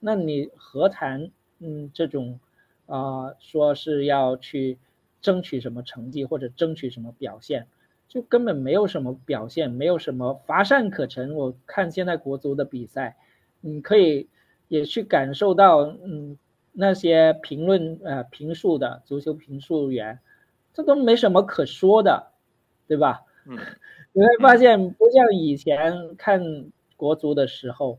[0.00, 2.40] 那你何谈嗯这种
[2.86, 4.78] 啊说是要去
[5.20, 7.68] 争取什么成绩或者争取什么表现？
[8.12, 11.34] 就根本没有什么表现，没有什么乏善可陈。
[11.34, 13.16] 我看现在国足的比赛，
[13.62, 14.28] 你可以
[14.68, 16.36] 也去感受到，嗯，
[16.72, 20.20] 那些评论呃评述的足球评述员，
[20.74, 22.32] 这都没什么可说的，
[22.86, 23.22] 对吧？
[23.46, 23.56] 嗯，
[24.12, 26.66] 你会发现不像以前看
[26.98, 27.98] 国足的时候，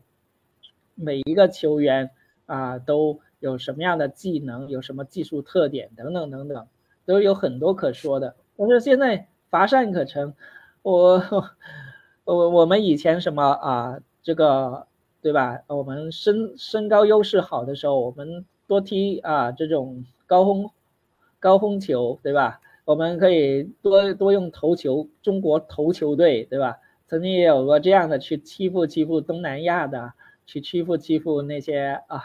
[0.94, 2.10] 每一个球员
[2.46, 6.68] 啊都有什么样的技能，有什么技术特点等等等等，
[7.04, 8.36] 都有很多可说的。
[8.56, 9.26] 但是现在。
[9.54, 10.34] 乏善可陈，
[10.82, 11.22] 我
[12.24, 14.88] 我我们以前什么啊，这个
[15.22, 15.60] 对吧？
[15.68, 20.72] 我们身身高优势好的时候，我们多踢啊这种高空
[21.38, 22.60] 高空球，对吧？
[22.84, 26.78] 我们可以多多用头球，中国头球队，对吧？
[27.06, 30.14] 曾经也有过这样的去欺负欺负东南亚的，
[30.46, 32.20] 去欺负欺负那些啊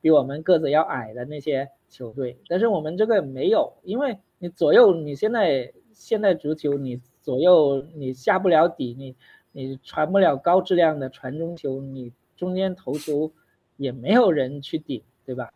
[0.00, 5.74] 比我们个子要矮的那些球队，但是我们这个没有，因为你左右你现在。
[5.94, 9.14] 现在足球你左右你下不了底，你
[9.52, 13.32] 你传不了高质量的传中球，你中间投球
[13.76, 15.52] 也没有人去顶，对吧？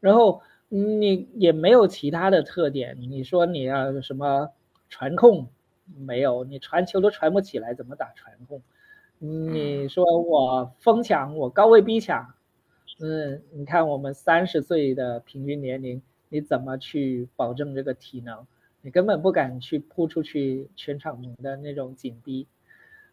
[0.00, 4.48] 然后你也没有其他的特点，你说你要什么
[4.88, 5.48] 传控
[5.98, 8.62] 没有，你传球都传不起来，怎么打传控？
[9.18, 12.34] 你说我疯抢，我高位逼抢，
[13.00, 18.46] 嗯，你看我们三十岁的平均年龄，你怎么去保证这个体能？
[18.84, 22.48] 你根本不敢去扑出去全场的那种紧逼，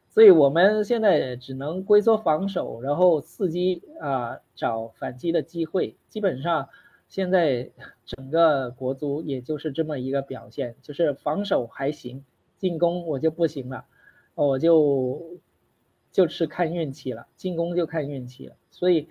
[0.10, 5.96] 所以我们现在只能龟缩防守，然后伺机啊找反击的机会。
[6.10, 6.70] 基本上
[7.08, 7.70] 现在
[8.04, 12.26] 整个国足也就是这么一个表现，就是防守还行，
[12.58, 13.86] 进攻我就不行了，
[14.34, 15.38] 我就
[16.12, 18.56] 就是看运气了，进攻就看运气了。
[18.72, 19.08] 所以，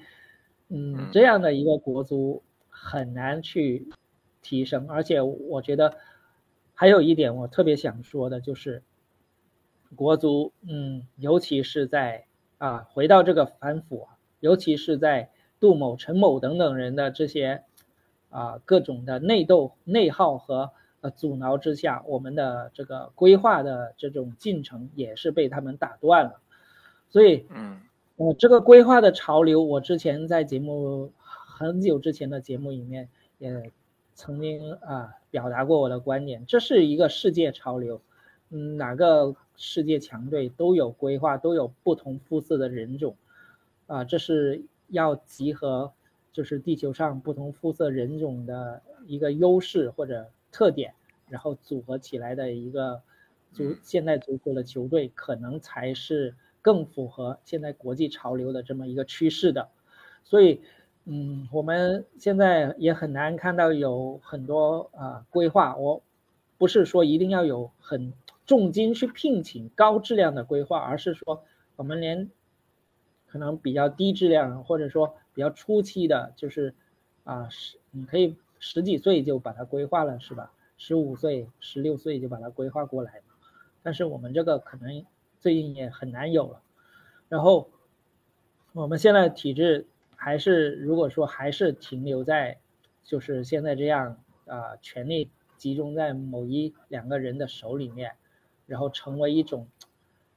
[0.71, 3.87] 嗯，这样的一个国足很难去
[4.43, 5.97] 提升，而且我觉得。
[6.81, 8.85] 还有一点我特别想说的就是，
[9.97, 12.27] 国足，嗯，尤其是在
[12.59, 14.07] 啊，回到这个反腐，
[14.39, 17.65] 尤其是在杜某、陈某等等人的这些
[18.31, 26.41] 啊各种的内斗、内耗和呃阻挠之下，我们的这个规划的这种进程也是被他们打断了。
[27.11, 27.81] 所以，嗯，
[28.15, 33.73] 我这个规划的潮流，我之前在节目很久之前的节目里面也。
[34.19, 38.03] 曾经啊表达过我的观点，这是一个世界潮流，
[38.51, 43.17] 嗯，哪个世界强队都有规划，都有不同肤色的人种，
[43.87, 45.93] 啊，这是要集合，
[46.33, 50.95] 就是地球上不同肤色人种的一个优势或者特点，
[51.29, 53.01] 然后组合起来的一个
[53.53, 59.69] 足现代足球的球队，可能才是更符合现在国际潮流的这么一个趋势的，
[60.25, 60.61] 所以。
[61.11, 65.75] 嗯，我们现在也很难看到有很多啊规划。
[65.75, 66.03] 我
[66.59, 68.13] 不是说一定要有很
[68.45, 71.43] 重金去聘请高质量的规划，而是说
[71.77, 72.29] 我们连
[73.27, 76.75] 可能比较低质量或者说比较初期的，就是
[77.25, 80.53] 啊十你可以十几岁就把它规划了，是吧？
[80.77, 83.23] 十五岁、十六岁就把它规划过来。
[83.83, 85.07] 但是我们这个可能
[85.41, 86.61] 最近也很难有了。
[87.31, 87.71] 然后
[88.75, 89.87] 我们现在体制。
[90.21, 92.59] 还是如果说还是停留在，
[93.05, 98.17] 就是现在这样啊，权力集中在某一两个人的手里面，
[98.67, 99.69] 然后成为一种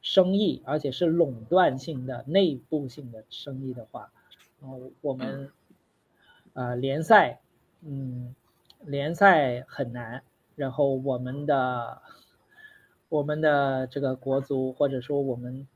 [0.04, 4.12] 生意，而且是垄断性的内部性的生意的话，
[4.62, 5.52] 嗯，我们
[6.54, 7.40] 呃联赛，
[7.82, 8.36] 嗯，
[8.82, 10.24] 联赛很难，
[10.56, 12.02] 然后我们的
[13.10, 15.68] 我们的这个国足或者说我们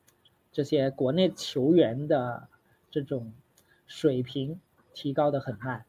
[0.51, 2.47] 这些国内球员的
[2.91, 3.33] 这种
[3.87, 4.59] 水平
[4.93, 5.85] 提高的很慢，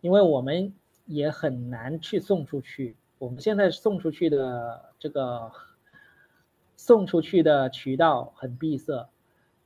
[0.00, 0.74] 因为我们
[1.06, 2.96] 也很难去送出去。
[3.18, 5.50] 我们现在送出去的这个
[6.76, 9.08] 送出去的渠道很闭塞，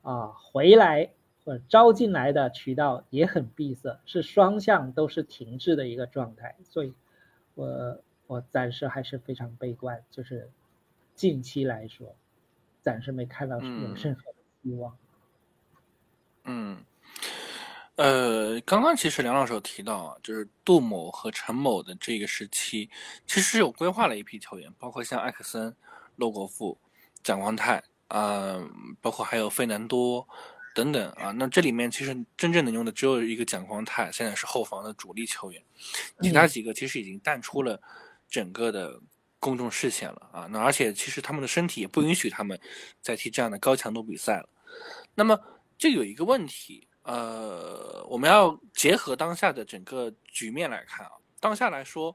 [0.03, 1.11] 啊，回来
[1.45, 6.57] 或者招进来的渠道也很闭塞，是双向都是停滞的一个状态。
[6.63, 6.95] 所以，
[7.55, 10.51] 我我暂时还是非常悲观，就是
[11.15, 12.15] 近期来说，
[12.83, 14.97] 暂时没看到有任何的希望。
[16.45, 16.85] 嗯。
[17.99, 22.89] 呃，刚刚其实梁老师有提到啊，就是杜某和陈某的这个时期，
[23.27, 25.75] 其实有规划了一批球员，包括像艾克森、
[26.15, 26.79] 洛国富、
[27.25, 28.57] 蒋光太啊，
[29.01, 30.25] 包括还有费南多
[30.77, 31.33] 等等啊。
[31.33, 35.61] 那这里面其实真正能用的只有一个蒋光太，现在是后防的主力球员，
[36.23, 37.83] 其他几个其实已经淡出了
[38.31, 39.01] 整个的
[39.41, 40.47] 公众视线了啊。
[40.53, 42.57] 那而且其实他们的身体也不允许他们
[43.03, 44.49] 再踢这样的高强度比赛了。
[45.17, 45.37] 那么
[45.77, 46.87] 这有一个问题。
[47.09, 51.13] 呃，我们要结合当下的整个局面来看啊。
[51.41, 52.15] 当下来说，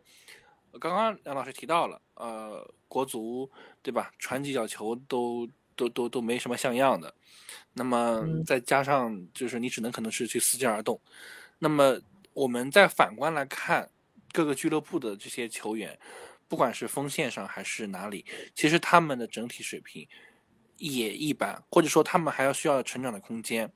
[0.79, 3.49] 刚刚梁老师提到了，呃，国足
[3.82, 4.12] 对吧？
[4.19, 7.12] 传几脚球都都都都没什么像样的。
[7.73, 11.01] 那么再加上就是你只能可能是去伺机而动。
[11.58, 11.99] 那么
[12.34, 13.89] 我们再反观来看
[14.32, 15.99] 各个俱乐部的这些球员，
[16.47, 20.08] 不管是锋线上还是哪里，其实他们的整体水平。
[20.77, 23.71] 也一般，或者说他们还要需要成长的空间。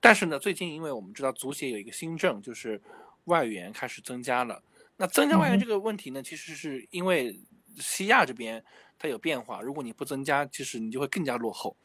[0.00, 2.80] 但是呢，最近因为我们知道足协有一个新政，就是
[3.24, 4.62] 外援开始增加了。
[4.96, 7.40] 那增加外援这个问题呢，其实是因为
[7.78, 8.62] 西亚这边
[8.98, 11.76] 它有变化，如果你不增加，其实你就会更加落后。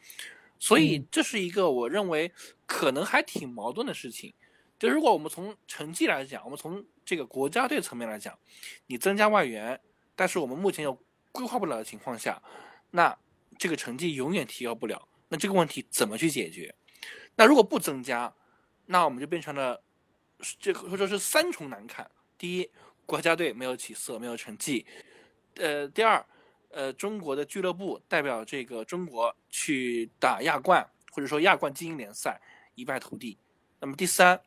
[0.60, 2.32] 所以这是一个我认为
[2.65, 4.34] 可能还挺矛盾的事情。
[4.77, 8.38] 就如果我们从成绩来讲，我们从这个国家队层面来讲，
[8.86, 9.80] 你增加外援，
[10.15, 11.01] 但是我们目前又
[11.32, 12.41] 规划不了的情况下，
[12.91, 13.17] 那。
[13.58, 16.74] 这个成绩永远提高不了，那这个问题怎么去解决？
[17.36, 18.34] 那如果不增加，
[18.86, 19.82] 那我们就变成了
[20.60, 22.70] 这或者说是三重难看：第一，
[23.06, 24.86] 国家队没有起色，没有成绩；
[25.56, 26.24] 呃，第二，
[26.70, 32.39] 呃，中国的俱乐部代表这个中国去打亚冠或者说亚冠精英联赛
[32.76, 33.38] 一败涂地；
[33.80, 34.39] 那么第三，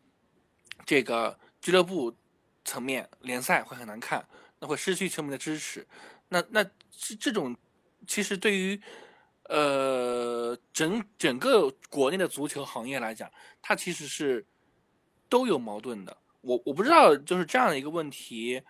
[0.87, 2.16] 这个俱乐部
[2.64, 4.25] 层面联赛会很难看，
[4.59, 5.87] 那会失去球迷的支持。
[6.29, 7.57] 那那这这种。
[8.11, 8.83] 其实对于，
[9.44, 13.31] 呃，整整个国内的足球行业来讲，
[13.62, 14.44] 它其实是
[15.29, 16.16] 都有矛盾的。
[16.40, 18.61] 我我不知道，就是这样的一个问题，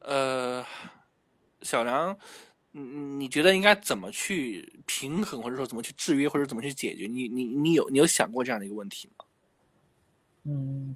[0.00, 0.62] 呃，
[1.62, 2.14] 小梁，
[2.72, 7.06] 你你觉得应该怎么去平衡，或者说怎么去制约，或者怎么去解决？
[7.06, 9.24] 你你你有你有想过这样的一个问题吗？
[10.44, 10.94] 嗯，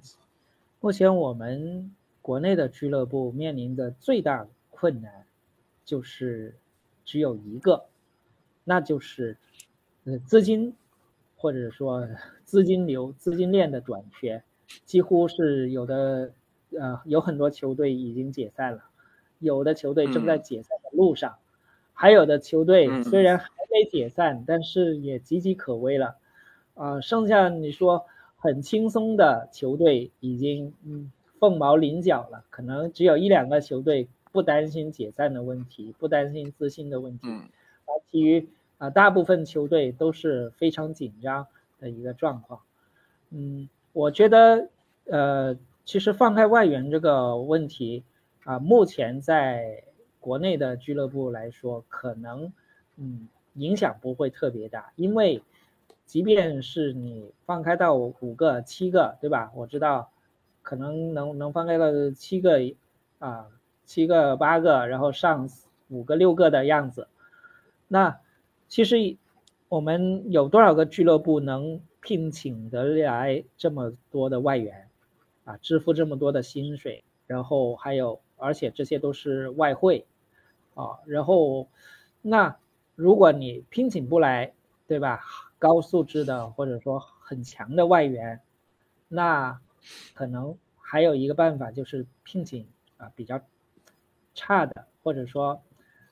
[0.79, 5.25] 目前我们国内的俱乐部面临的最大困难
[5.83, 6.55] 就是。
[7.05, 7.85] 只有一个，
[8.63, 9.37] 那就是，
[10.05, 10.73] 呃，资金，
[11.35, 12.07] 或者说
[12.43, 14.43] 资金流、资金链的短缺，
[14.85, 16.31] 几乎是有的，
[16.71, 18.83] 呃，有很多球队已经解散了，
[19.39, 21.35] 有的球队正在解散的路上，
[21.93, 26.15] 还有的球队虽然还没解散，但是也岌岌可危了，
[26.75, 28.05] 啊，剩下你说
[28.37, 34.07] 很轻松的球队已经嗯凤毛麟角了，可能只有一两个球队。
[34.33, 37.29] 不担心解散的问题，不担心资金的问题，
[37.85, 41.45] 啊其余啊大部分球队都是非常紧张
[41.79, 42.59] 的一个状况。
[43.29, 44.69] 嗯，我觉得
[45.05, 48.03] 呃，其实放开外援这个问题
[48.43, 49.83] 啊，目前在
[50.19, 52.51] 国内的俱乐部来说，可能
[52.97, 55.43] 嗯影响不会特别大，因为
[56.07, 59.51] 即便是你放开到五个、七个，对吧？
[59.55, 60.09] 我知道
[60.63, 61.85] 可能能能放开到
[62.17, 62.59] 七个
[63.19, 63.45] 啊。
[63.85, 65.49] 七个八个，然后上
[65.89, 67.07] 五个六个的样子。
[67.87, 68.19] 那
[68.67, 69.17] 其实
[69.69, 74.89] 我们有多少个俱乐部能聘请得来这么多的外援
[75.45, 75.57] 啊？
[75.57, 80.05] 支付这么多的薪水，然后还有，而且这些都是外汇
[80.73, 80.99] 啊。
[81.05, 81.67] 然后
[82.21, 82.55] 那
[82.95, 84.53] 如果你聘请不来，
[84.87, 85.21] 对吧？
[85.59, 88.41] 高素质的或者说很强的外援，
[89.07, 89.59] 那
[90.13, 93.39] 可能还有一个办法就是聘请啊比较。
[94.33, 95.61] 差的，或者说，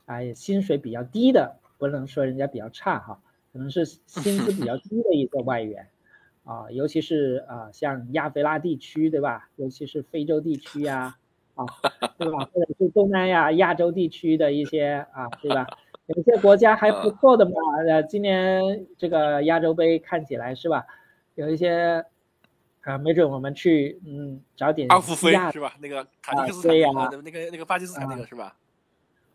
[0.06, 3.20] 哎，薪水比较低的，不能说人家比较差哈，
[3.54, 5.88] 可能是薪资比较低的一个外援，
[6.44, 9.50] 啊，尤其是啊，像亚非拉地区，对吧？
[9.56, 11.18] 尤其是非洲地区呀，
[11.56, 11.66] 啊，
[12.18, 12.46] 对吧？
[12.54, 15.68] 或者是东南亚、亚洲地区的一些啊，对吧？
[16.08, 17.54] 有些国家还不错的嘛，
[17.88, 20.86] 呃，今年这个亚洲杯看起来是吧？
[21.36, 22.04] 有一些
[22.82, 25.76] 啊，没准我们去嗯找点阿富飞是吧？
[25.80, 28.56] 那个塔吉克斯坦的那个那个巴基斯坦那个是吧？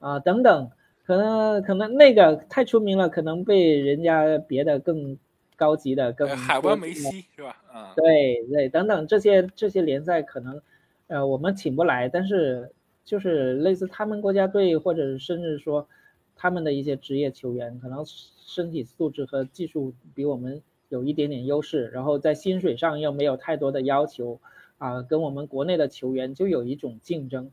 [0.01, 0.70] 啊，等等，
[1.05, 5.16] 可能可能那个太出名了，可能被人家别的更
[5.55, 7.62] 高级的更海湾梅西是吧？
[7.72, 10.61] 啊，对对，等等这些这些联赛可能
[11.07, 12.72] 呃我们请不来，但是
[13.05, 15.88] 就是类似他们国家队或者甚至说
[16.34, 24.41] 他们的一些职业球员，可能身体素质和技术比我们有一点点优势，然后在薪水上又没有太多的要求
[24.78, 27.51] 啊，跟我们国内的球员就有一种竞争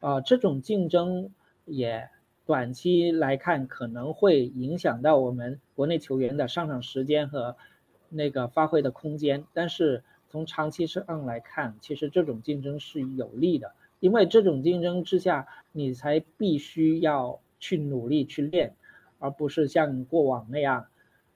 [0.00, 1.30] 啊，这种竞争。
[1.70, 2.08] 也
[2.46, 7.58] 短期来看可能会影响到我们国内球员的上场时间和
[8.08, 18.72] 那个发挥的空间，但是从长期上来看，其实这种竞争是有利的，因为这种竞争之下，你才必须要去努力去练，
[19.18, 20.86] 而不是像过往那样，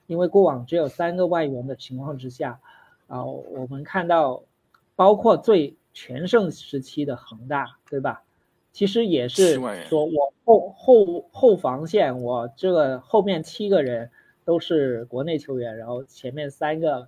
[0.07, 2.59] 因为过往只有三个外援的情况之下，
[3.07, 4.43] 啊，我们看到，
[4.95, 8.23] 包括最全盛时期的恒大，对吧？
[8.71, 14.09] 其实也是说，我后后后防线，我这个后面七个人
[14.45, 17.07] 都是国内球员，然后前面三个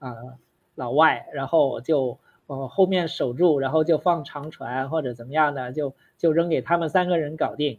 [0.00, 0.12] 啊
[0.74, 2.18] 老外，然后我就
[2.48, 7.78] 呃后面守住，然后就放长传或者怎么样的，就就扔给他们三个人搞定，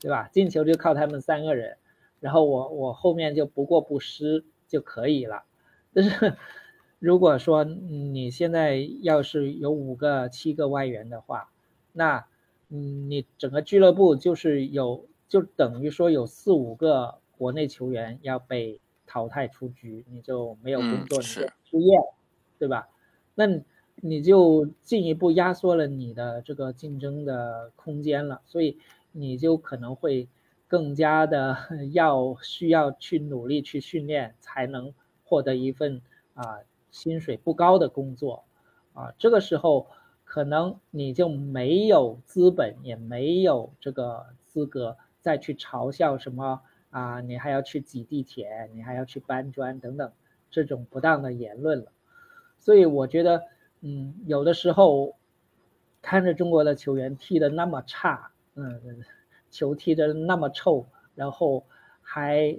[0.00, 0.30] 对吧？
[0.32, 1.76] 进球就靠他们三个人，
[2.20, 5.44] 然后我我后面就不过不失就可以了。
[5.92, 6.36] 但是
[6.98, 11.50] 如果说你现在要是有五个七个外援的话，
[11.92, 12.26] 那
[12.68, 21.98] 嗯，你整个俱乐部就是有，就等于说有四五个国内球员要被淘汰出局，你就没有工作，你就失业，
[22.58, 22.88] 对吧？
[23.34, 23.46] 那
[23.96, 28.78] 你就进一步压缩了你的这个竞争的空间了，所以
[29.10, 30.28] 你就可能会
[30.70, 31.58] 更加的
[31.92, 34.94] 要需要去努力去训练，才能
[35.24, 36.00] 获得一份
[36.32, 36.60] 啊
[36.90, 38.44] 薪水不高的工作，
[38.94, 39.88] 啊，这个时候。
[40.32, 50.12] 可能你就没有资本，也没有这个资格再去嘲笑什么啊，你还要去挤地铁，你还要去搬砖等等
[50.48, 51.90] 这种不当的言论了。
[52.60, 53.42] 所以我觉得，
[53.80, 55.16] 嗯，有的时候
[56.00, 58.80] 看着中国的球员踢得那么差，嗯，
[59.50, 61.64] 球踢得那么臭，然后
[62.02, 62.58] 还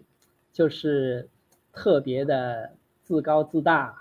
[0.51, 1.29] 就是
[1.73, 3.95] 特别的自高自大，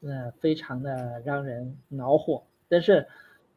[0.00, 2.42] 嗯，非常的让人恼火。
[2.68, 3.06] 但是，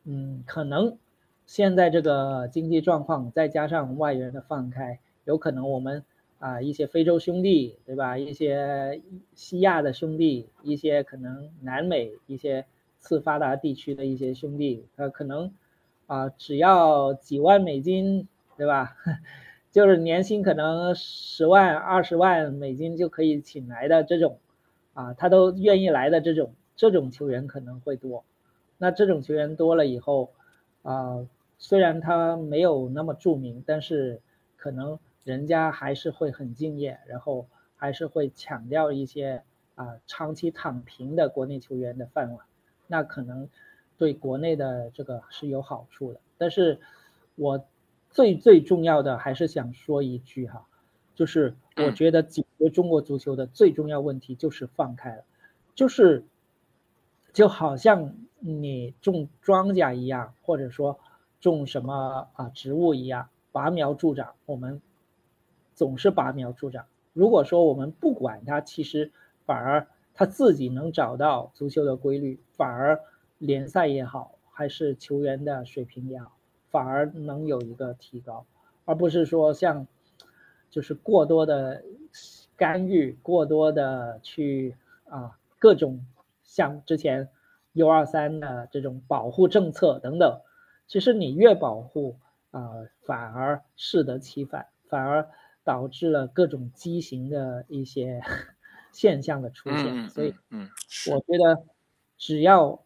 [0.04, 0.98] 嗯，可能
[1.46, 6.04] 现在这个经济状况，再加上外援的放开，有可能我们
[6.40, 8.18] 啊一些非洲兄弟，对吧？
[8.18, 9.02] 一些
[9.34, 12.66] 西亚的兄弟，一些可能南美一些
[13.00, 15.54] 次发达地区的一些兄弟，呃，可能
[16.06, 18.96] 啊只要几万美金，对吧？
[19.72, 24.40] 就是年薪可能十万、二十万美金就可以请来的这种，
[24.94, 28.24] 啊，他都愿意来的这种，这种球员可能会多。
[28.80, 30.32] 那这种球员多了以后，
[30.82, 31.28] 啊，
[31.60, 34.22] 虽然他没有那么著名，但是
[34.56, 39.44] 可能人家还是会很敬业，然后还是会抢掉一些
[39.76, 42.46] 啊长期躺平的国内球员的饭碗，
[42.88, 43.48] 那可能
[43.98, 46.20] 对国内的这个是有好处的。
[46.38, 46.80] 但是
[47.36, 47.66] 我
[48.10, 50.66] 最最重要的还是想说一句哈，
[51.16, 55.24] 就是我觉得解决中国足球的最重要问题就是放开了，
[55.76, 56.24] 就是
[57.34, 58.14] 就好像。
[58.40, 61.00] 你种庄稼一样，或者说
[61.42, 64.36] 种什么啊植物一样，拔苗助长。
[64.46, 64.80] 我们
[65.74, 66.86] 总是拔苗助长。
[67.14, 69.12] 如果说我们不管它，其实
[69.48, 73.02] 反而他自己能找到足球的规律，反而
[73.40, 76.37] 联赛也好，还是球员的水平也好，
[76.78, 78.46] 反而能有一个提高，
[78.86, 79.88] 而不是说像
[80.70, 81.82] 就是过多的
[82.56, 84.76] 干预，过多的去
[85.10, 86.06] 啊各种
[86.44, 87.30] 像之前。
[87.74, 90.42] U 二三的这种保护政策等等，
[90.88, 92.18] 其实你越保护
[92.50, 95.30] 啊，反而适得其反，反而
[95.64, 98.20] 导致了各种畸形的一些
[98.92, 100.10] 现象的出现。
[100.10, 100.72] 所以，嗯，
[101.12, 101.66] 我觉得
[102.18, 102.84] 只要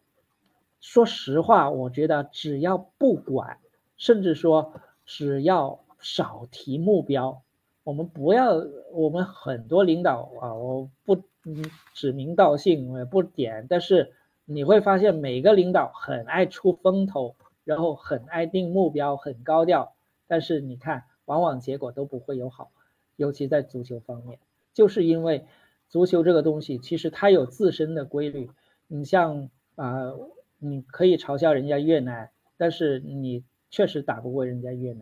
[0.78, 3.56] 说实话，我觉得只要不管，
[4.02, 4.74] 甚至说
[5.06, 7.42] 只要少提目标，
[7.84, 8.52] 我们不要，
[8.92, 14.12] 我们很多领导啊，我不嗯指名道姓，我也不点，但是。
[14.44, 19.94] 你会发现每个领导很爱出风头，然后很爱定目标，很高调，
[20.26, 22.72] 但是你看，往往结果都不会有好，
[23.14, 24.40] 尤其在足球方面，
[24.74, 25.46] 就是因为
[25.88, 28.50] 足球这个东西其实它有自身的规律。
[28.88, 30.12] 你像啊，
[30.58, 35.00] 你可以嘲笑人家越南，但是你确实打不过人家越南；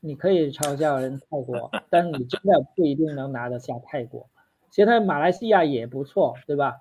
[0.00, 4.28] 你可以嘲笑人泰国，但是你真的不一定能拿得下泰国。
[4.70, 6.76] 现在马来西亚也不错，对吧？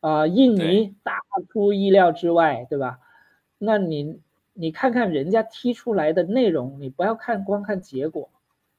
[0.00, 2.98] 啊，印尼大出意料之外，对吧？
[3.58, 4.20] 那你
[4.54, 8.28] 你看看人家踢出来的内容，你不要看光看结果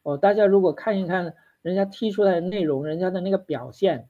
[0.04, 0.18] 哦。
[0.18, 4.10] 大家如果看一看人家踢出来的内容，人家的那个表现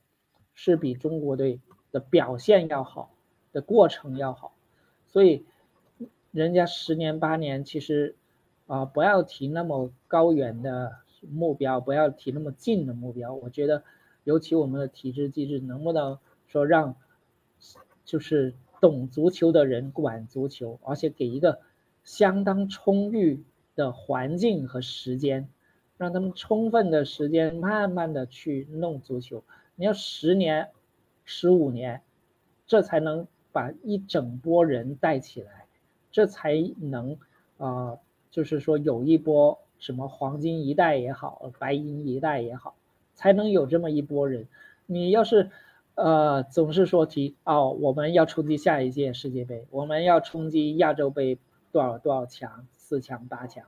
[0.56, 1.60] 是比中国队
[1.92, 3.12] 的表现要好，
[3.52, 4.56] 的过程要好，
[5.06, 5.46] 所以
[6.38, 8.16] 人家十年八年，其实
[8.68, 13.34] 啊，不要提那么高远的目标，不要提那么近的目标。
[13.34, 13.84] 我觉得，
[14.24, 16.96] 尤其我们的体制机制能不能说让，
[18.06, 18.56] 就是。
[18.80, 21.62] 懂足球的人管足球，而且给一个
[22.04, 23.44] 相当充裕
[23.76, 25.50] 的环境和时间，
[25.98, 29.44] 让他们充分的时间慢慢的去弄足球。
[29.74, 30.70] 你要十年、
[31.26, 32.04] 十五年，
[32.68, 35.66] 这才能把一整波人带起来，
[36.18, 37.16] 这才能
[37.60, 38.00] 啊，
[38.32, 42.74] 就是说有一波什么黄金一代也好，白银一代也好，
[43.14, 44.48] 才能有这么一波人。
[44.88, 45.52] 你要是。
[45.94, 51.40] 呃，总是说提哦，我们要冲击下一届世界杯，我们要冲击亚洲杯
[51.72, 53.66] 多少多少强，四强八强，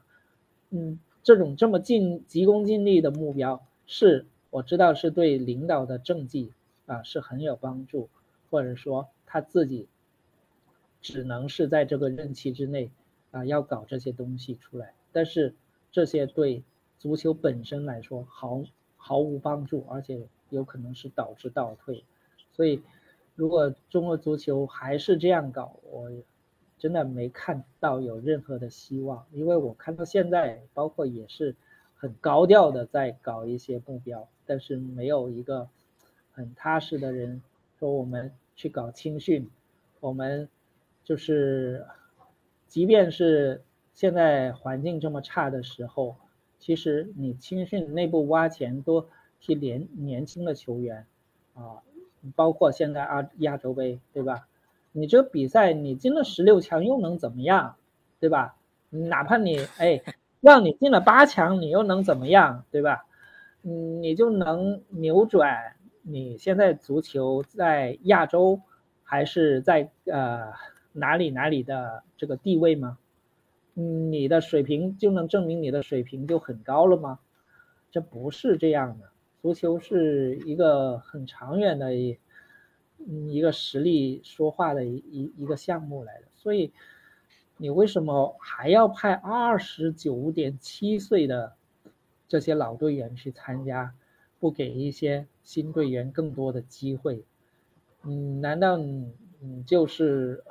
[0.70, 6.54] 嗯，这种这么尽急功近利的目标，是我知道是对领导的政绩
[6.86, 8.10] 啊是很有帮助，
[8.52, 9.88] 或者说他自己
[11.02, 12.90] 只能是在这个任期之内
[13.32, 15.56] 啊要搞这些东西出来，但是
[15.92, 16.64] 这些对
[16.98, 18.64] 足球本身来说毫
[18.98, 22.04] 毫无帮助，而且有可能是导致倒退。
[22.52, 22.82] 所以，
[23.36, 26.12] 如果中国足球还是这样搞，我
[26.78, 29.26] 真的没看到有任何的希望。
[29.32, 31.56] 因为我看到现在，包括也是
[31.96, 35.70] 很高调的在搞一些目标，但是没有一个
[36.34, 37.42] 很踏实的人
[37.80, 39.50] 说我们去搞青训，
[40.02, 40.50] 我们
[41.10, 41.88] 就是，
[42.68, 43.64] 即便是
[43.96, 46.18] 现在环境这么差的时候，
[46.60, 51.08] 其实你青训内部挖钱多替年年轻的球员
[51.56, 51.82] 啊。
[52.36, 54.48] 包括现在亚亚洲杯，对吧？
[54.92, 57.78] 你这比赛你进了十六强又能怎么样，
[58.20, 58.56] 对吧？
[58.92, 60.04] 哪怕你哎
[60.42, 63.08] 让你进了八强，你又能怎么样，对吧？
[63.64, 68.62] 嗯，你就能扭转你现在足球在亚洲
[69.02, 70.52] 还是在呃
[70.94, 72.98] 哪里哪里的这个地位吗？
[73.76, 77.20] 嗯，你的水平就能证明你的水平就很高了吗？
[77.92, 79.10] 这不是这样的。
[79.42, 82.18] 足球是一个很长远的一
[83.30, 86.74] 一个实力说话的一一一个项目来的，所以
[87.56, 91.54] 你为什么还要派二十九点七岁的
[92.28, 93.94] 这些老队员去参加，
[94.40, 97.24] 不给一些新队员更多的机会？
[98.04, 98.78] 嗯，难道
[99.40, 100.44] 你就是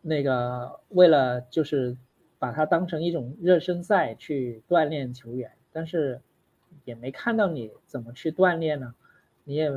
[0.00, 1.96] 那个为了就是
[2.38, 5.52] 把它当成一种热身赛去锻炼球员？
[5.72, 6.20] 但是。
[6.86, 8.94] 也没看到你怎么去锻炼呢？
[9.44, 9.70] 你也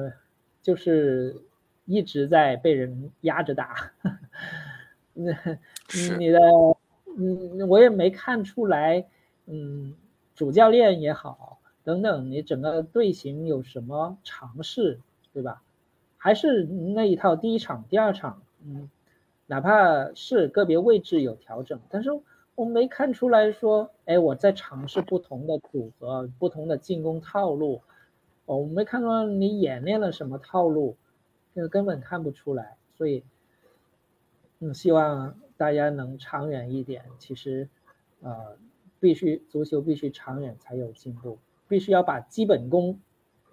[0.61, 1.35] 就是
[1.83, 3.91] 一直在被人压着打，
[5.13, 5.33] 那
[6.17, 6.39] 你的
[7.17, 9.05] 嗯，我也没看出来，
[9.45, 9.93] 嗯，
[10.35, 15.01] 主教练也好，等等，你整个队形有什么尝试，
[15.33, 15.61] 对吧？
[16.25, 18.89] 还是那一套，第一场、第二场，嗯，
[19.45, 22.09] 哪怕是个别位置有调整，但是。
[22.55, 27.81] 我没看出来说，哎，我在尝试不同的组合、不同的进攻套路。
[28.45, 30.95] 我没看到你演练了什么套路，
[31.53, 32.77] 这个根本看不出来。
[32.95, 33.25] 所以，
[34.59, 37.03] 嗯，希望大家能长远一点。
[37.19, 37.67] 其实，
[38.21, 38.55] 呃，
[39.01, 43.01] 必须足球必须长远才有进步，必须要把基本功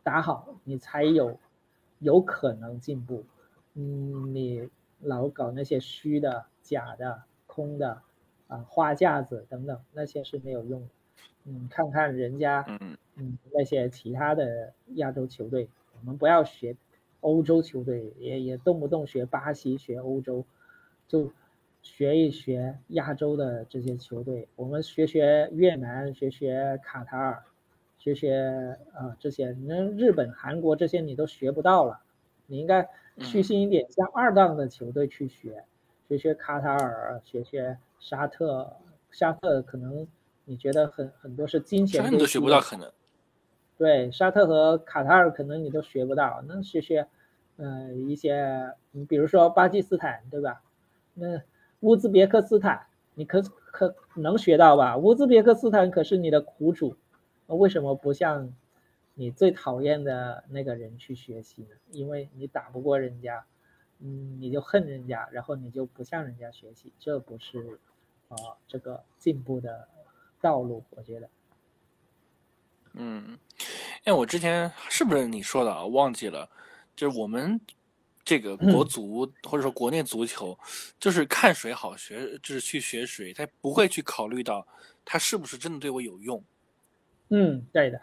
[0.04, 1.40] 打好，你才有
[2.02, 3.24] 有可能进步。
[3.74, 4.68] 嗯，你
[5.00, 8.02] 老搞那些虚的、假的、空的。
[8.48, 10.88] 啊，花架子等等那些是没有用的。
[11.44, 16.76] 嗯，看看人家，嗯嗯，那些其他的亚洲球队，我们不要学
[17.20, 20.44] 欧洲球队，也也动不动学巴西、学欧洲，
[21.08, 21.32] 就
[21.80, 24.46] 学一学亚洲的这些球队。
[24.54, 27.42] 我们学学越南，学学卡塔尔，
[28.02, 29.56] 学学啊这些。
[29.66, 32.00] 那日本、韩国这些你都学不到了，
[32.46, 32.88] 你应该
[33.18, 35.62] 虚心一点，向二档的球队去学，
[36.08, 37.78] 学学卡塔尔，学学。
[38.00, 38.78] 沙特，
[39.12, 40.04] 沙特可能
[40.44, 42.90] 你觉得很很多是金钱，你都学不到可能。
[43.78, 47.06] 对，沙特和卡塔尔可能你都学不到，那学学，
[47.58, 50.62] 呃，一些，你比如说巴基斯坦，对吧？
[51.14, 51.40] 那
[51.78, 54.96] 乌兹别克斯坦，你可可能学到吧？
[54.96, 56.96] 乌兹别克斯坦可是你的苦主，
[57.46, 58.54] 为什么不向
[59.14, 61.76] 你最讨厌的那个人去学习呢？
[61.90, 63.44] 因为你打不过人家，
[63.98, 67.78] 嗯，你就恨人家，然后你就不向人家学习，这不是。
[68.28, 69.86] 啊，这个进步的
[70.40, 71.28] 道路，我觉得，
[72.94, 73.38] 嗯，
[74.04, 75.84] 哎，我之前是不是你说的啊？
[75.84, 76.48] 忘记了，
[76.96, 77.60] 就是我们
[78.24, 80.58] 这个国足或者说国内足球，
[80.98, 84.66] 就是看谁好学，就是去学谁，他不会去考虑到
[85.04, 86.42] 他是不是真的对我有用。
[87.34, 87.98] 嗯，对的，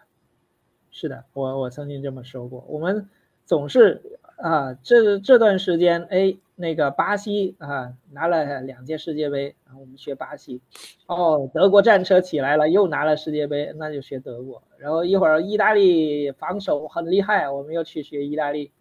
[0.89, 2.65] 是的，我我曾经这么说过。
[2.67, 3.07] 我们
[3.45, 4.01] 总是
[4.37, 10.61] 啊，这这段时间，哎，那个巴西啊拿了两届世界杯，然后我们学巴西。
[11.05, 14.63] 哦，德国战车起来了，又拿了世界杯，那就学德国。
[14.79, 18.71] 然后一会儿意大利防守很厉害，我们又去学意大利。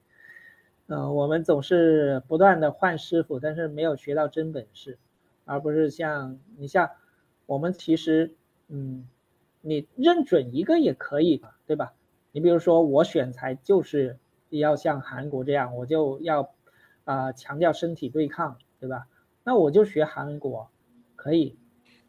[0.87, 4.97] 嗯，我们总是不断的换师傅，但是没有学到真本事，
[5.45, 6.89] 而不是像你像
[7.45, 8.35] 我们其实，
[8.69, 9.07] 嗯，
[9.69, 11.93] 你认准一个也可以嘛，对吧？
[12.33, 16.55] 你比如说我选材就是要像韩国这样，我就要
[17.05, 19.07] 啊强调身体对抗，对吧？
[19.45, 20.71] 那我就学韩国，
[21.17, 21.57] 可以。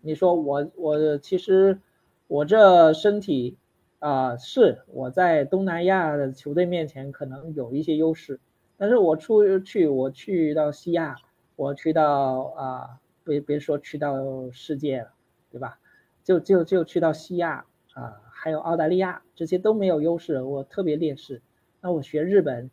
[0.02, 1.82] 你说我我其实
[2.28, 3.58] 我这身体
[4.00, 8.40] 啊是我在东南亚的球队面前可能有一些优势。
[8.78, 11.18] 但是我出去，我去到西亚，
[11.58, 15.12] 我去到啊，别别说去到世界了，
[15.52, 15.80] 对吧？
[16.30, 17.66] 就就就去到西亚
[17.96, 21.42] 啊，还有澳大利亚，这些都没有优势，我特别劣势。
[21.82, 22.70] 那我学日本，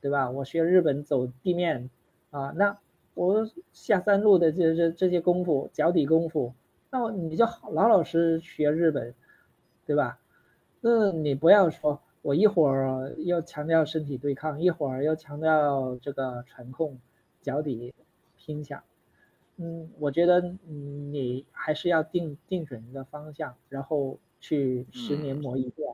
[0.00, 0.30] 对吧？
[0.30, 1.90] 我学日本走地面
[2.30, 2.78] 啊，那
[3.14, 6.54] 我下三路的这这这些功夫，脚底功夫，
[6.92, 9.12] 那你就老老实学日本，
[9.84, 10.20] 对吧？
[10.80, 12.00] 那你不要说。
[12.22, 17.00] 我一会儿要强调身体对抗，一会儿要强调这个传控、
[17.40, 17.92] 脚底
[18.36, 18.80] 拼抢。
[19.56, 25.86] 嗯，我觉得你还是要定定准一个方向，然后去十年磨一剑。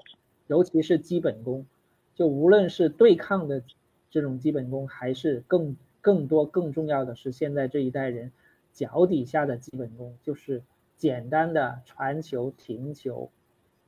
[0.47, 1.67] 尤其是基本功，
[2.15, 3.63] 就无论是对抗的
[4.11, 8.33] 这种基本功，还是更更多更重要的是现在这一代人
[8.73, 10.63] 脚底下的基本功，就是
[10.97, 13.31] 简单的传球、停球，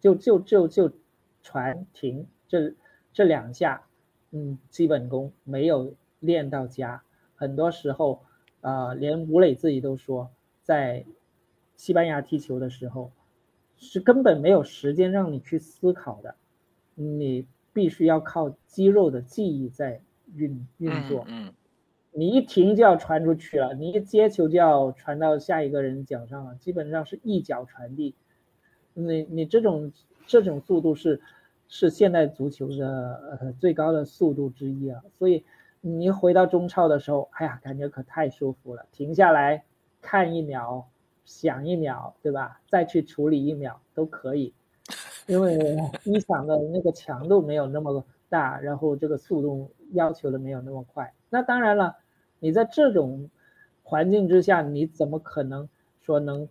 [0.01, 0.93] 就就就就。
[1.43, 2.75] 传停这
[3.14, 3.87] 这两下，
[4.31, 7.03] 嗯，基本功没有练到家。
[7.35, 8.21] 很多时候，
[8.61, 10.31] 啊，连吴磊自己都说，
[10.63, 11.05] 在
[11.77, 13.13] 西班牙踢球的时候，
[13.77, 16.35] 是根本没有时间让你去思考的，
[16.95, 20.01] 你必须要靠肌肉的记忆在
[20.35, 21.25] 运运作。
[21.29, 21.53] 嗯，
[22.13, 28.15] 你一停就要传出去了，你一接球就要传到下一个人脚上了，基本上是一脚传递。
[28.95, 29.93] 你你这种。
[30.27, 31.21] 这种速度是，
[31.67, 35.03] 是现代足球的呃最高的速度之一啊！
[35.19, 35.45] 所以
[35.81, 39.64] 你回到中超的时候，哎呀，感觉可太舒服了，停下来
[40.01, 40.89] 看一秒，
[41.24, 42.61] 想一秒，对吧？
[42.68, 44.53] 再去处理一秒都可以，
[45.26, 45.59] 因为
[46.05, 51.14] 一场的那个强度没有那么大，然后这个速度要求的没有那么快。
[51.31, 51.97] 那当然了，
[52.39, 53.31] 你在这种
[53.83, 55.68] 环境之下，你怎么可能
[56.01, 56.49] 说能？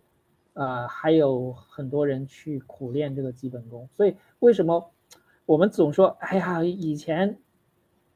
[0.52, 4.90] 啊，还有很多人去苦练这个基本功，所以为什么
[5.46, 7.38] 我们总说，哎呀，以前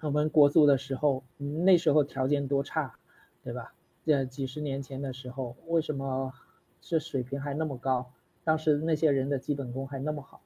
[0.05, 2.95] 我们国足的时候，那时候条件多差，
[3.43, 3.73] 对吧？
[4.05, 6.33] 这几十年前的时候，为什么
[6.81, 8.13] 这水平还那么高？
[8.45, 10.41] 当时那些人的基本功还那么好，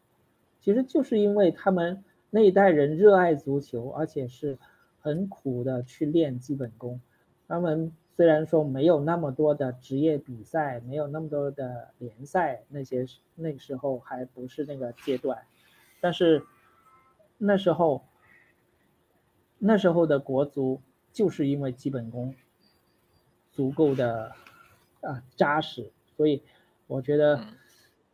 [0.61, 4.59] 其实就是因为他们那一代人热爱足球，而且是
[5.01, 7.01] 很苦的去练基本功，
[7.47, 7.93] 他们。
[8.19, 13.07] 虽然说没有那么多的职业比赛，没有那么多的联赛，那些
[13.37, 15.41] 那时候还不是那个阶段，
[16.01, 16.43] 但是
[17.37, 18.08] 那时候
[19.59, 20.81] 那时候的国足
[21.13, 22.35] 就是因为基本功
[23.53, 24.35] 足够的
[25.01, 26.43] 啊扎实，所以
[26.87, 27.45] 我觉得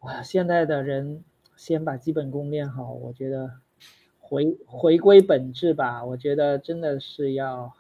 [0.00, 1.22] 啊现在的人
[1.56, 3.60] 先把基本功练好，我觉得
[4.20, 7.74] 回回归本质吧，我觉得真的是要。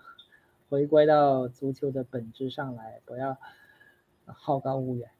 [0.70, 3.36] 回归到足球的本质上来，不要
[4.24, 5.10] 好高骛远。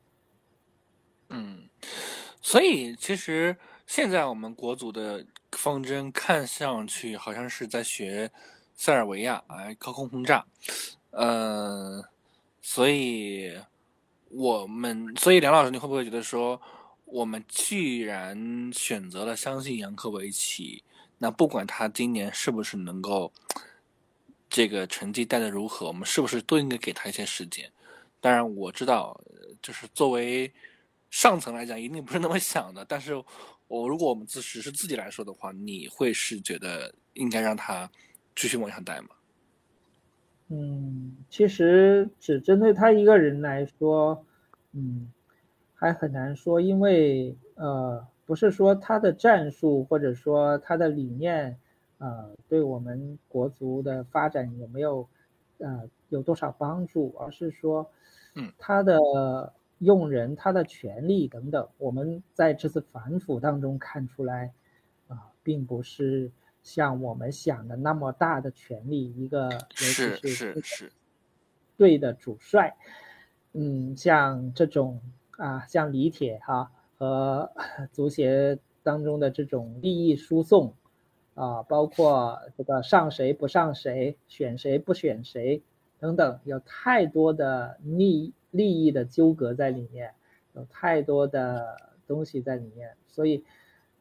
[1.29, 1.69] 嗯，
[2.41, 5.25] 所以其实现在我们国足的
[5.57, 8.31] 方针看上去好像是在学
[8.75, 10.45] 塞尔维亚，哎，高空轰炸。
[11.11, 12.05] 呃，
[12.61, 13.57] 所以
[14.29, 16.61] 我们，所以梁老师，你会不会觉得说，
[17.05, 20.83] 我们既然选择了相信杨科维奇，
[21.19, 23.33] 那不管他今年是不是能够。
[24.51, 25.89] 这个成绩带的如何？
[25.89, 27.69] 我们是不是都应该给他一些时间？
[28.21, 29.21] 当然，我知道，
[29.61, 30.53] 就是作为
[31.15, 32.85] 上层来讲，一定不是那么想的。
[32.89, 33.15] 但是，
[33.69, 37.89] 我如果我们自只是自己来说的话，你会是觉得应该让他
[38.35, 39.11] 继续往下带吗？
[40.49, 44.27] 嗯，其实只针对他一个人来说，
[44.73, 45.09] 嗯，
[45.73, 51.57] 还很难说，因为呃，不是说他的战术或者说他的理念。
[51.99, 55.09] 呃，对我们国足的发展有没有，
[55.59, 57.15] 呃，有多少帮助？
[57.17, 57.89] 而是说，
[58.35, 58.99] 嗯，他的
[59.79, 64.53] 用人、他的权利等等，我们在这次反腐当中看出来，
[65.09, 66.31] 啊，并不是
[66.63, 70.93] 像我们想的那么大的权利，一个是是是，
[71.77, 72.75] 对的主帅，
[73.53, 75.01] 嗯，像这种
[75.37, 77.51] 啊，像李铁哈和
[77.93, 80.75] 足协当中的这种利益输送
[81.35, 85.63] 啊，包括这个上谁不上谁，选谁不选谁
[85.99, 90.15] 等等，有太多的利利益的纠葛在里面，
[90.55, 91.77] 有太多的
[92.07, 93.45] 东西在里面，所以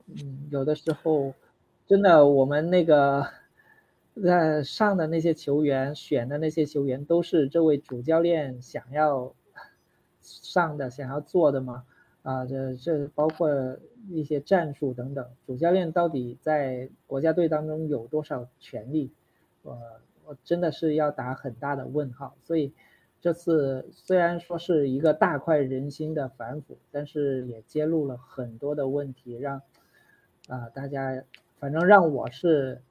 [0.08, 1.34] 嗯，有的时候。
[1.86, 3.28] 真的，我们那个
[4.24, 9.36] 在上的那些球员，选的那些球员，都是这位主教练想要
[10.22, 11.84] 上的、想要做的吗？
[12.22, 13.78] 啊，这这包括
[14.10, 19.12] 一些战术等等，主教练到底在国家队当中有多少权利？
[19.62, 19.78] 我
[20.26, 22.34] 我真的是要打很大的问号。
[22.44, 22.72] 所以
[23.24, 29.62] 这次虽然说是一个大快人心的反腐，但是也揭露了很多的问题，让
[30.50, 31.24] 啊大家。
[31.58, 32.82] 反正让我是，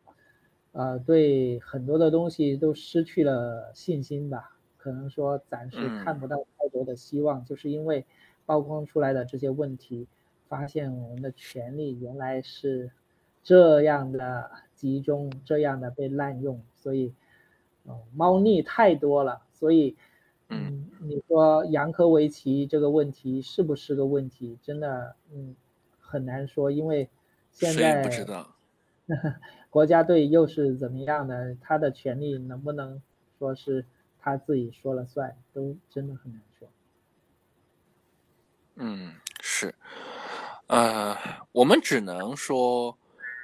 [0.73, 4.57] 呃，对很多的东西都失去了信心吧。
[4.79, 8.07] 可能说暂时看不到太多的希望，就是因为
[8.47, 10.09] 曝光出来的这些问题，
[10.49, 12.91] 发现我们的权利原来是
[13.43, 17.13] 这样的集中，这样的被滥用，所以，
[17.85, 19.43] 哦，猫腻太多了。
[19.53, 19.99] 所以，
[20.53, 24.59] 嗯，你说杨科维奇这个问题是不是个问题？
[24.63, 25.57] 真的，嗯，
[26.01, 27.09] 很难说，因为
[27.51, 28.55] 现在不知道。
[29.71, 31.57] 国家队又是怎么样的？
[31.61, 33.01] 他的权利能不能
[33.39, 33.85] 说是
[34.21, 35.37] 他自己说了算？
[35.53, 36.69] 都真的很难说。
[38.77, 39.75] 嗯，是，
[40.67, 41.17] 呃，
[41.53, 42.97] 我们只能说，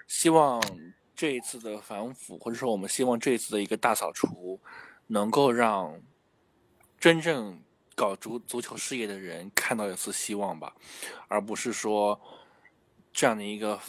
[0.06, 0.62] 希望
[1.14, 4.60] 这一次的反腐，或者说我们希望这一次的一个大扫除，
[5.08, 6.00] 能够让
[6.98, 7.60] 真正
[7.94, 10.74] 搞足足球事业的人看到一丝希望吧，
[11.28, 12.20] 而不是说。
[13.10, 13.80] 这样的一个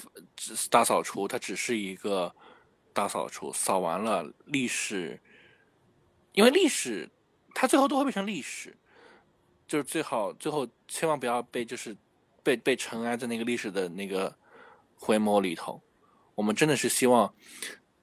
[0.72, 2.34] 大扫除，它只是一个
[2.94, 5.22] 大扫除，扫完了历史，
[6.32, 7.08] 因为历史
[7.54, 8.76] 它最后都会变成历史，
[9.68, 11.96] 就是最好最后千万不要被就是
[12.42, 14.36] 被被尘埃在那个历史的那个
[14.96, 15.80] 回眸里头。
[16.34, 17.32] 我们真的是希望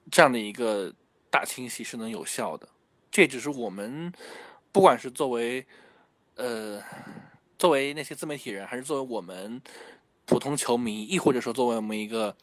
[0.09, 0.93] 这样的一个
[1.29, 2.69] 大清洗是能有效的。
[3.11, 4.13] 这只是我们
[4.77, 5.65] 不管是作为
[6.35, 6.79] 呃
[7.57, 9.59] 作为那些自媒体人，还是作为我们。
[10.29, 12.35] 普通球迷，亦或者说作为我们一个，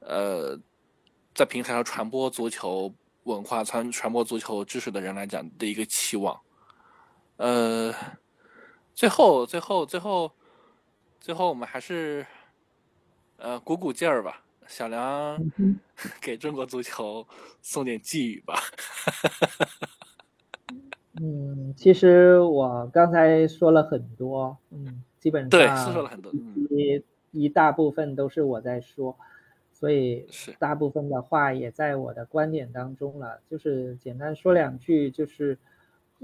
[0.00, 0.58] 呃，
[1.34, 2.90] 在平台上传播足球
[3.24, 6.40] 文化、传传播足球知识的人来讲的一个期望，
[7.36, 7.94] 呃，
[8.94, 10.32] 最后、最后、最后、
[11.20, 12.26] 最后，我们还是，
[13.36, 15.38] 呃，鼓鼓劲儿吧，小梁
[16.18, 17.28] 给中国足球
[17.60, 18.58] 送点寄语吧。
[21.22, 25.02] 嗯，其实我刚才说了很多，嗯。
[25.22, 26.32] 基本上对，是说了很多，
[26.68, 27.00] 一
[27.30, 29.16] 一大部分都是我在说，
[29.72, 33.38] 所以是大部分的话也在我的观点当中了。
[33.48, 35.56] 就是简单说两句，就是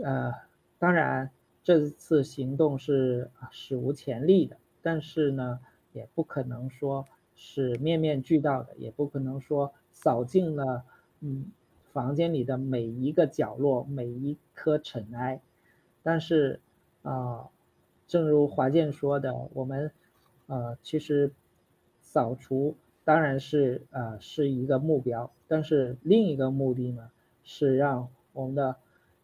[0.03, 0.34] 呃，
[0.80, 1.30] 当然
[1.62, 5.61] 这次行动是史无前例的，但是呢，
[5.92, 10.82] 也不可能说是面面俱到的，也不可能说扫尽了
[11.20, 11.46] 嗯
[11.93, 15.41] 房间里的每一个角落每一颗尘埃，
[16.03, 16.61] 但是
[17.03, 17.49] 啊。
[18.11, 19.93] 正如华健说的，我们，
[20.47, 21.30] 呃，其实
[22.01, 22.74] 扫除
[23.05, 27.11] 当然是呃是一个目标，但是另一个目的呢，
[27.45, 28.76] 是让我们的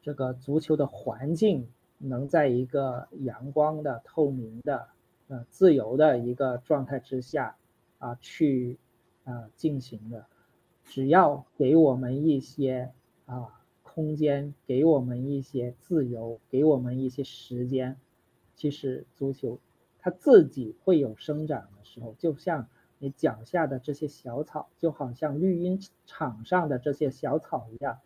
[0.02, 4.88] 这个足球的环境能在一个阳光的、透明的、
[5.28, 7.56] 呃自由的一个状态之下
[7.98, 8.78] 啊去
[9.24, 10.26] 啊进行的。
[10.84, 12.92] 只要给我们一些
[13.26, 17.96] 啊空间，给我们一些自由，给我们一些时间。
[18.54, 19.58] 其实足球，
[19.98, 22.68] 它自己会有生长的时候，就像
[22.98, 27.98] 你脚下的这些小草，就好像绿茵场上的这些小草一样，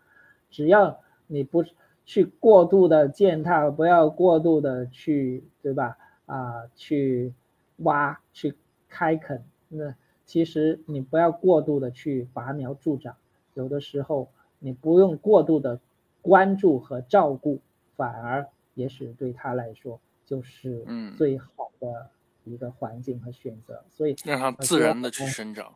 [0.50, 1.64] 只要你不
[2.06, 5.98] 去过度的践踏，不要过度的去，对吧？
[6.24, 7.34] 啊，去
[7.78, 8.54] 挖、去
[8.88, 9.94] 开垦，那
[10.28, 13.16] 其实你不要过度的去拔苗助长，
[13.54, 14.28] 有的时候
[14.60, 15.80] 你不用过度的
[16.22, 17.58] 关注和照顾，
[17.96, 19.98] 反而也许对他来说。
[20.28, 20.84] 就是
[21.16, 22.10] 最好的
[22.44, 25.72] 一个环境和选择，所以让它自然的去生长。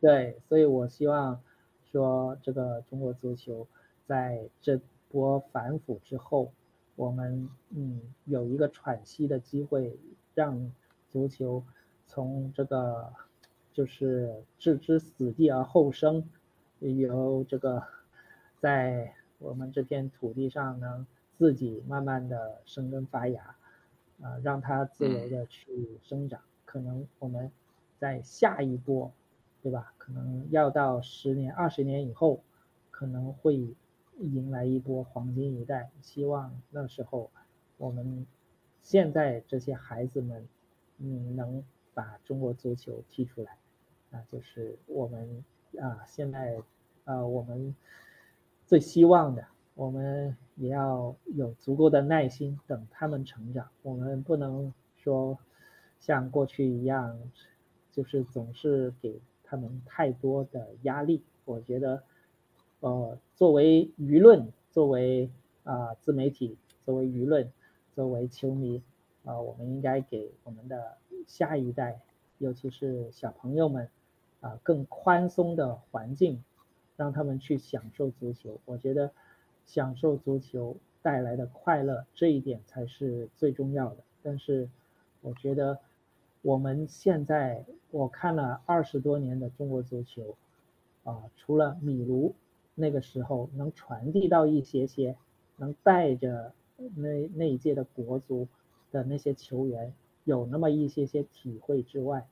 [0.00, 1.40] 对，所以我希望
[1.90, 3.66] 说，这个中国足球
[4.06, 4.80] 在这
[5.10, 6.52] 波反腐之后，
[6.94, 9.98] 我们嗯有一个喘息的机会，
[10.32, 10.70] 让
[11.10, 11.60] 足球
[12.06, 13.12] 从这个
[13.72, 16.28] 就是置之死地而后生，
[16.80, 17.82] 由这个
[18.60, 21.06] 在我们这片土地上能
[21.36, 23.56] 自己慢慢的生根发芽。
[24.20, 27.52] 啊，让它自由的去生长，可能我们
[27.98, 29.12] 在下一波，
[29.62, 29.68] 对。
[29.68, 29.92] 对吧？
[29.98, 32.40] 可能要到十年、二十年以后，
[32.90, 33.74] 可能会
[34.18, 35.90] 迎来一波黄金一代。
[36.00, 37.30] 希望那时候
[37.76, 38.26] 我们
[38.82, 40.48] 现在这些孩子们，
[40.96, 41.62] 嗯，能
[41.98, 43.58] 把中国足球踢出来，
[44.08, 45.44] 那就是我们
[45.80, 46.56] 啊，现在
[47.02, 47.74] 啊，我们
[48.64, 49.44] 最希望的。
[49.74, 53.68] 我们也要有足够的耐心等他们成长。
[53.82, 55.36] 我们不能说
[55.98, 57.18] 像过去一样，
[57.90, 61.24] 就是总是给他们太多的压力。
[61.44, 62.04] 我觉得，
[62.78, 65.28] 呃，作为舆论，作为
[65.64, 67.52] 啊自媒体，作为舆论，
[67.92, 68.80] 作为球迷，
[69.24, 70.96] 啊，我们应该给我们的
[71.28, 72.00] 下一代，
[72.38, 73.88] 尤其是小朋友们，
[74.40, 76.42] 啊，更宽松的环境，
[76.96, 78.58] 让他们去享受足球。
[78.64, 79.12] 我觉得。
[79.66, 83.98] 享受足球带来的快乐，这一点才是最重要的。
[84.22, 84.66] 但是，
[85.20, 85.78] 我觉得
[86.40, 90.38] 我们现在我看了二十多年的中国足球，
[91.04, 92.34] 啊，除了米卢
[92.74, 95.18] 那个时候能传递到一些些，
[95.58, 96.54] 能带着
[96.96, 98.48] 那那一届的国足
[98.90, 99.92] 的那些球员
[100.28, 102.28] 有那么一些些体会之外，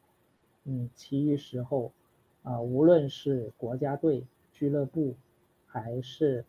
[0.64, 1.92] 嗯，其余时候
[2.42, 5.16] 啊，无论是国家队、俱乐部，
[5.64, 6.44] 还是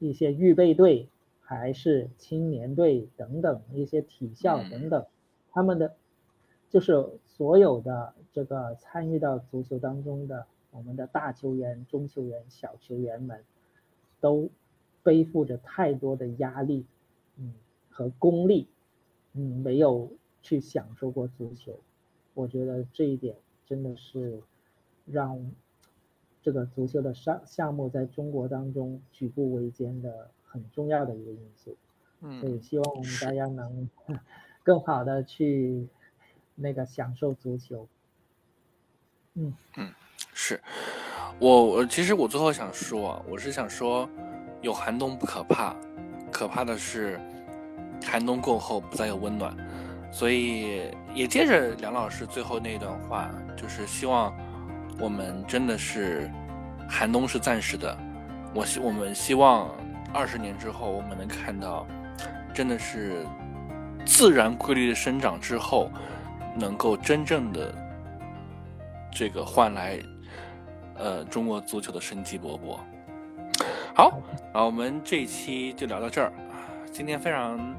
[0.00, 1.08] 一些预备队，
[1.40, 5.06] 还是青年队等等一些体校等等，
[5.52, 5.94] 他们的
[6.68, 13.44] 就是所有的这个参与到足球当中的我们的大球员、中球员、小球员们，
[14.18, 14.50] 都
[15.04, 16.86] 背负着太多的压力，
[17.36, 17.54] 嗯，
[17.88, 18.66] 和功利，
[19.32, 20.10] 嗯，没有
[20.42, 21.78] 去享受过足球，
[22.34, 23.36] 我觉得这一点
[23.66, 24.42] 真的是
[25.06, 25.50] 让。
[26.42, 31.76] 这个足球的项项目在中国当中举步维艰的很重要的一个因素，
[32.22, 33.90] 嗯，所以希望我们大家能
[34.64, 35.86] 更好的去
[36.54, 37.86] 那个享受足球。
[39.34, 39.92] 嗯嗯，
[40.32, 40.58] 是
[41.38, 44.08] 我我其实我最后想说，我是想说，
[44.62, 45.76] 有寒冬不可怕，
[46.32, 47.20] 可怕的是
[48.02, 49.54] 寒冬过后不再有温暖。
[50.10, 50.82] 所以
[51.14, 54.32] 也接着梁老师最后那段话，就是希望。
[54.98, 56.30] 我们真的是
[56.86, 57.96] 寒冬是暂时的，
[58.52, 59.70] 我希我们希望
[60.12, 61.86] 二十年之后，我们能看到
[62.52, 63.24] 真的是
[64.04, 65.90] 自然规律的生长之后，
[66.54, 67.74] 能够真正的
[69.10, 69.98] 这个换来
[70.98, 72.78] 呃中国足球的生机勃勃。
[73.94, 74.20] 好，
[74.52, 76.30] 那我们这一期就聊到这儿！
[76.92, 77.74] 今天非常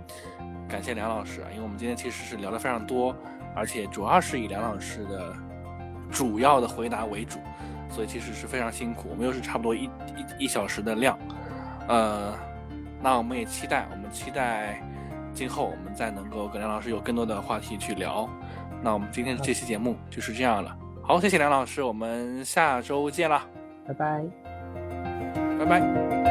[0.72, 3.14] 感谢梁老师啊，因为我们今天其实是聊的非常多，
[3.54, 5.34] 而且主要是以梁老师的。
[6.14, 7.40] 主要的回答为主，
[7.90, 9.08] 所以其实是非常辛苦。
[9.10, 9.86] 我们又是差不多一
[10.40, 11.18] 一一小时的量，
[11.88, 12.34] 呃，
[13.02, 14.84] 那我们也期待，我们期待
[15.34, 18.28] 今后我们再能够跟梁老师有更多的话题去聊。
[18.84, 20.78] 那我们今天的这期节目就是这样了。
[21.02, 23.42] 好，谢谢梁老师，我们下周见了，
[23.88, 24.26] 拜拜，
[25.60, 26.31] 拜拜。